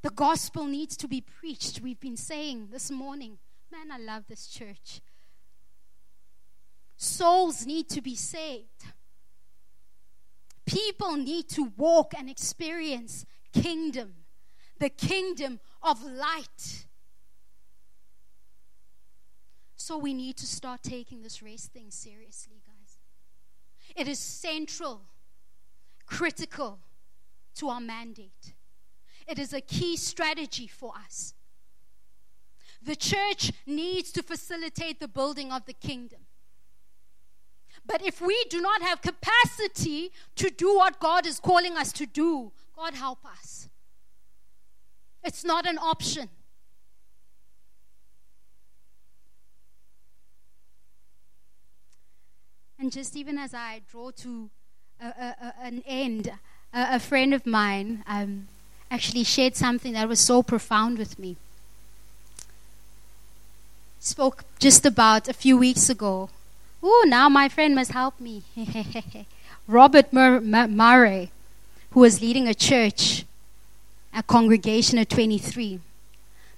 [0.00, 1.82] The gospel needs to be preached.
[1.82, 3.36] We've been saying this morning,
[3.70, 5.02] man, I love this church.
[6.96, 8.94] Souls need to be saved.
[10.64, 14.14] People need to walk and experience kingdom,
[14.78, 16.83] the kingdom of light.
[19.84, 22.96] So we need to start taking this race thing seriously, guys.
[23.94, 25.02] It is central,
[26.06, 26.78] critical
[27.56, 28.54] to our mandate.
[29.28, 31.34] It is a key strategy for us.
[32.82, 36.20] The church needs to facilitate the building of the kingdom.
[37.84, 42.06] But if we do not have capacity to do what God is calling us to
[42.06, 43.68] do, God help us.
[45.22, 46.30] It's not an option.
[52.84, 54.50] And just even as I draw to
[55.00, 56.28] a, a, an end,
[56.74, 58.48] a, a friend of mine um,
[58.90, 61.36] actually shared something that was so profound with me.
[64.00, 66.28] Spoke just about a few weeks ago.
[66.82, 68.42] Oh, now my friend must help me.
[69.66, 71.30] Robert Mur- Murray,
[71.92, 73.24] who was leading a church,
[74.14, 75.80] a congregation of 23.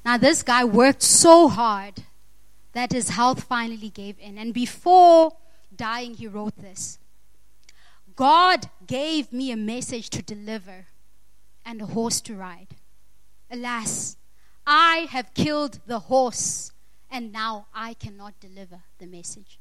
[0.05, 2.03] Now, this guy worked so hard
[2.73, 4.39] that his health finally gave in.
[4.39, 5.31] And before
[5.77, 6.99] dying, he wrote this
[8.15, 10.87] God gave me a message to deliver
[11.65, 12.77] and a horse to ride.
[13.51, 14.17] Alas,
[14.67, 16.73] I have killed the horse,
[17.11, 19.59] and now I cannot deliver the message.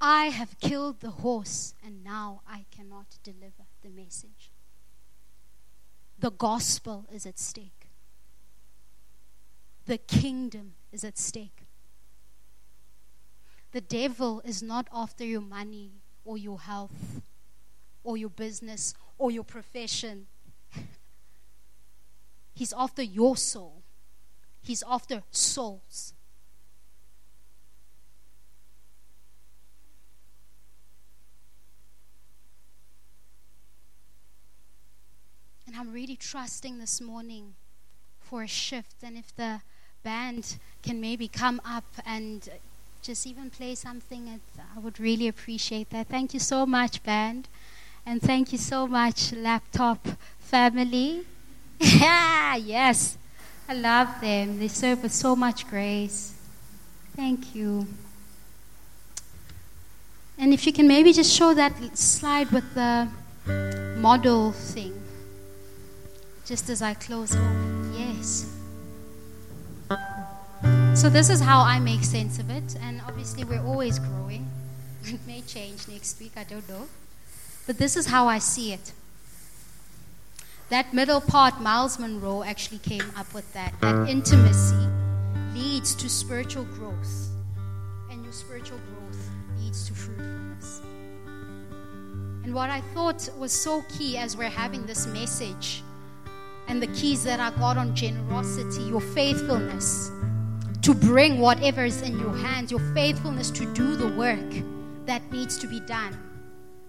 [0.00, 4.52] I have killed the horse, and now I cannot deliver the message.
[6.18, 7.75] The gospel is at stake,
[9.86, 11.64] the kingdom is at stake.
[13.72, 15.92] The devil is not after your money
[16.24, 17.22] or your health
[18.02, 20.26] or your business or your profession.
[22.54, 23.82] He's after your soul.
[24.62, 26.14] He's after souls.
[35.66, 37.54] And I'm really trusting this morning
[38.18, 39.02] for a shift.
[39.02, 39.60] And if the
[40.06, 42.48] band can maybe come up and
[43.02, 44.40] just even play something,
[44.76, 46.06] I would really appreciate that.
[46.06, 47.48] Thank you so much, band.
[48.06, 50.06] And thank you so much, laptop
[50.38, 51.24] family.
[51.80, 53.18] yeah, yes.
[53.68, 54.60] I love them.
[54.60, 56.34] They serve with so much grace.
[57.16, 57.88] Thank you.
[60.38, 63.08] And if you can maybe just show that slide with the
[63.98, 64.94] model thing,
[66.44, 67.56] just as I close off.
[67.98, 68.55] Yes.
[70.96, 72.74] So, this is how I make sense of it.
[72.80, 74.48] And obviously, we're always growing.
[75.04, 76.88] It may change next week, I don't know.
[77.66, 78.92] But this is how I see it.
[80.70, 83.74] That middle part, Myles Munroe actually came up with that.
[83.82, 84.88] That intimacy
[85.52, 87.28] leads to spiritual growth,
[88.10, 90.80] and your spiritual growth leads to fruitfulness.
[92.42, 95.82] And what I thought was so key as we're having this message,
[96.68, 100.10] and the keys that I got on generosity, your faithfulness,
[100.86, 104.52] to bring whatever is in your hands, your faithfulness to do the work
[105.04, 106.16] that needs to be done.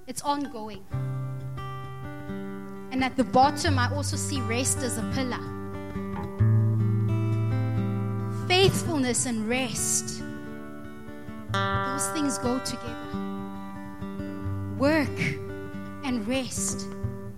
[0.05, 0.85] It's ongoing.
[2.91, 5.41] And at the bottom, I also see rest as a pillar.
[8.47, 10.21] Faithfulness and rest,
[11.51, 13.17] those things go together.
[14.77, 15.19] Work
[16.03, 16.85] and rest,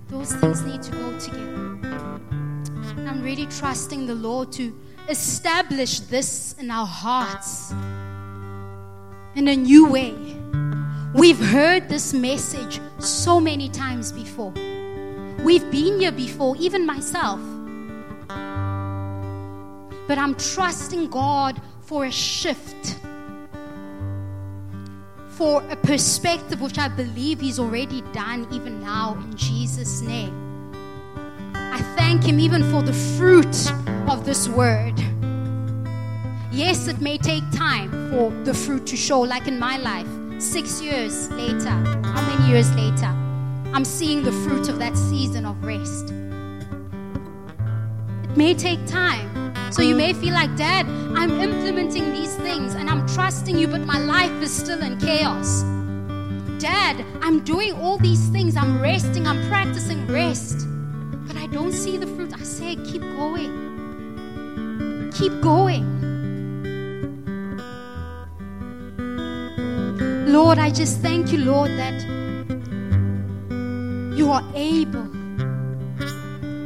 [0.10, 1.80] those things need to go together.
[2.98, 4.77] And I'm really trusting the Lord to
[5.10, 7.72] establish this in our hearts
[9.36, 10.14] in a new way.
[11.15, 14.53] We've heard this message so many times before.
[15.44, 17.40] We've been here before, even myself.
[20.07, 22.99] But I'm trusting God for a shift,
[25.30, 30.49] for a perspective which I believe He's already done, even now, in Jesus' name.
[31.72, 33.72] I thank Him even for the fruit
[34.10, 35.00] of this word.
[36.52, 40.08] Yes, it may take time for the fruit to show, like in my life.
[40.40, 43.14] Six years later, how many years later,
[43.74, 46.10] I'm seeing the fruit of that season of rest.
[48.24, 49.54] It may take time.
[49.72, 53.82] So you may feel like, Dad, I'm implementing these things and I'm trusting you, but
[53.82, 55.62] my life is still in chaos.
[56.60, 58.58] Dad, I'm doing all these things.
[58.58, 60.68] I'm resting, I'm practicing rest,
[61.30, 62.34] but I don't see the fruit.
[62.34, 63.53] I say, keep going.
[65.14, 65.85] Keep going.
[70.26, 72.01] Lord, I just thank you, Lord, that
[74.18, 75.07] you are able.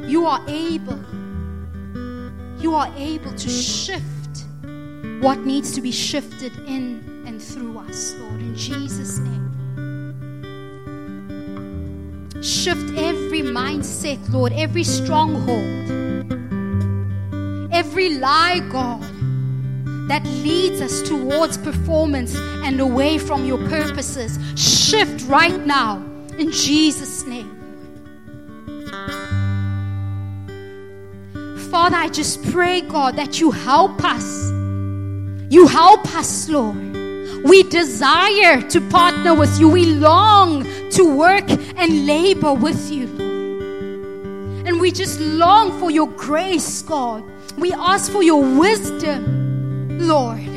[0.08, 1.04] You are able.
[2.58, 4.46] You are able to shift
[5.20, 9.63] what needs to be shifted in and through us, Lord, in Jesus' name.
[12.44, 15.64] Shift every mindset, Lord, every stronghold,
[17.72, 19.02] every lie, God
[20.10, 24.38] that leads us towards performance and away from your purposes.
[24.56, 26.04] Shift right now
[26.38, 27.50] in Jesus' name.
[31.72, 34.50] Father, I just pray, God, that you help us.
[35.50, 36.93] You help us, Lord.
[37.44, 39.70] We desire to partner with you.
[39.70, 43.08] We long to work and labor with you,
[44.66, 47.24] And we just long for your grace, God.
[47.58, 49.44] We ask for your wisdom.
[50.08, 50.50] Lord.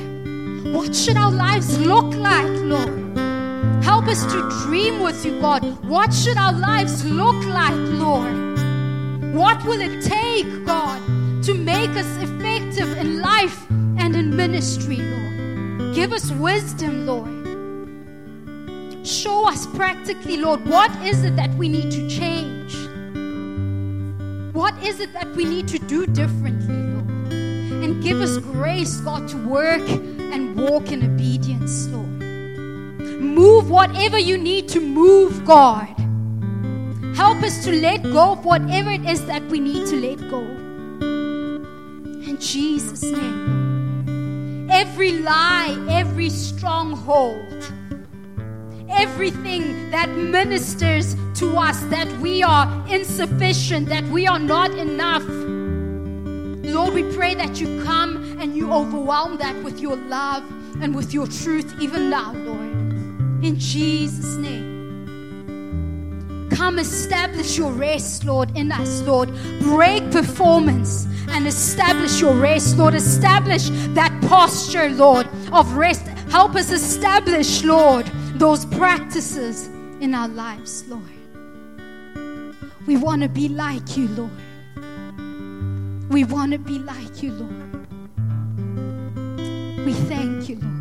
[0.75, 3.17] What should our lives look like, Lord?
[3.85, 5.63] Help us to dream with you, God.
[5.85, 8.35] What should our lives look like, Lord?
[9.35, 11.01] What will it take, God,
[11.45, 15.36] to make us effective in life and in ministry, Lord?
[15.97, 19.07] Give us wisdom, Lord.
[19.07, 22.75] Show us practically, Lord, what is it that we need to change?
[24.55, 26.75] What is it that we need to do differently?
[26.75, 27.33] Lord?
[27.83, 32.21] And give us grace, God, to work and walk in obedience, Lord.
[33.19, 35.97] Move whatever you need to move, God.
[37.17, 40.43] Help us to let go of whatever it is that we need to let go.
[42.29, 43.66] In Jesus' name.
[44.71, 47.73] Every lie, every stronghold,
[48.89, 55.25] everything that ministers to us that we are insufficient, that we are not enough
[56.77, 60.43] Lord, we pray that you come and you overwhelm that with your love
[60.83, 62.61] and with your truth, even now, Lord.
[63.43, 64.75] In Jesus' name.
[66.51, 69.31] Come establish your rest, Lord, in us, Lord.
[69.61, 72.95] Break performance and establish your rest, Lord.
[72.95, 76.07] Establish that posture, Lord, of rest.
[76.31, 79.69] Help us establish, Lord, those practices
[80.01, 81.03] in our lives, Lord.
[82.87, 84.31] We want to be like you, Lord.
[86.11, 87.87] We want to be like you, Lord.
[89.85, 90.77] We thank you, Lord.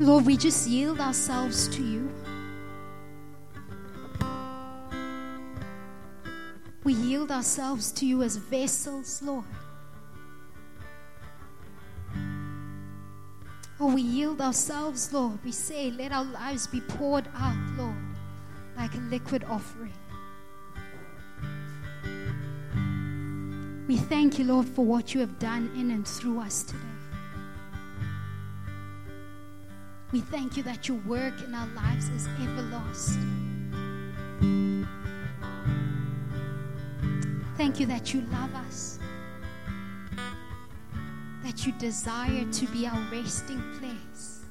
[0.00, 1.99] Lord, we just yield ourselves to you.
[6.82, 9.44] We yield ourselves to you as vessels, Lord.
[13.78, 15.38] Oh, we yield ourselves, Lord.
[15.44, 17.96] We say, let our lives be poured out, Lord,
[18.76, 19.92] like a liquid offering.
[23.86, 26.78] We thank you, Lord, for what you have done in and through us today.
[30.12, 33.49] We thank you that your work in our lives is everlasting.
[37.60, 38.98] Thank you that you love us,
[41.42, 44.46] that you desire to be our resting place,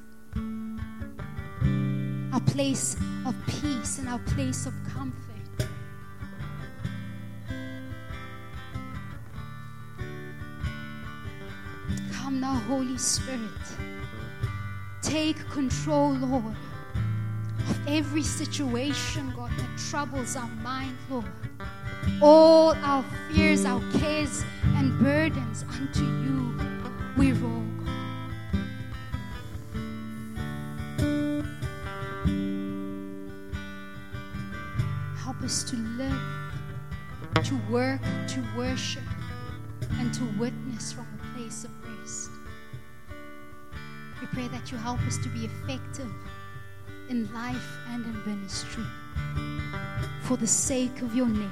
[2.32, 2.94] our place
[3.26, 5.66] of peace and our place of comfort.
[12.12, 13.40] Come now, Holy Spirit.
[15.02, 16.54] Take control, Lord,
[17.68, 21.49] of every situation, God, that troubles our mind, Lord.
[22.22, 24.42] All our fears, our cares,
[24.76, 26.54] and burdens unto you
[27.16, 27.64] we roll.
[35.16, 36.20] Help us to live,
[37.44, 39.02] to work, to worship,
[39.98, 42.30] and to witness from a place of rest.
[44.20, 46.10] We pray that you help us to be effective
[47.08, 48.84] in life and in ministry
[50.22, 51.50] for the sake of your name.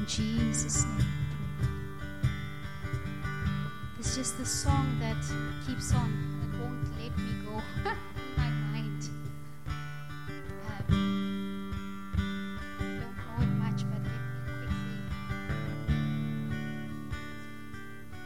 [0.00, 1.06] In Jesus' name.
[3.98, 5.22] It's just the song that
[5.66, 6.10] keeps on.
[6.42, 9.10] It won't let me go in my mind.
[10.88, 11.74] Um,
[12.78, 14.96] don't know it much, but let me
[15.66, 15.98] quickly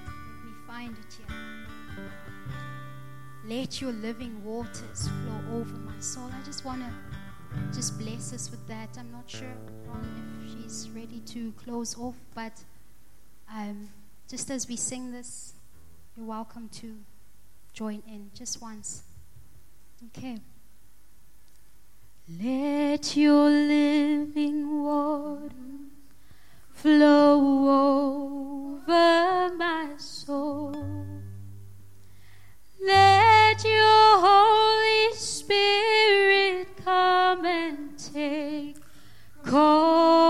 [0.06, 1.34] let me find it here.
[3.48, 6.30] Let your living waters flow over my soul.
[6.32, 7.13] I just want to
[7.74, 8.96] just bless us with that.
[8.96, 9.48] I'm not sure
[10.44, 12.52] if she's ready to close off, but
[13.52, 13.88] um,
[14.28, 15.54] just as we sing this,
[16.16, 16.94] you're welcome to
[17.72, 19.02] join in just once.
[20.06, 20.38] Okay.
[22.40, 25.50] Let your living water
[26.70, 27.40] flow
[28.86, 30.72] over my soul.
[32.80, 37.23] Let your Holy Spirit come
[39.44, 40.23] control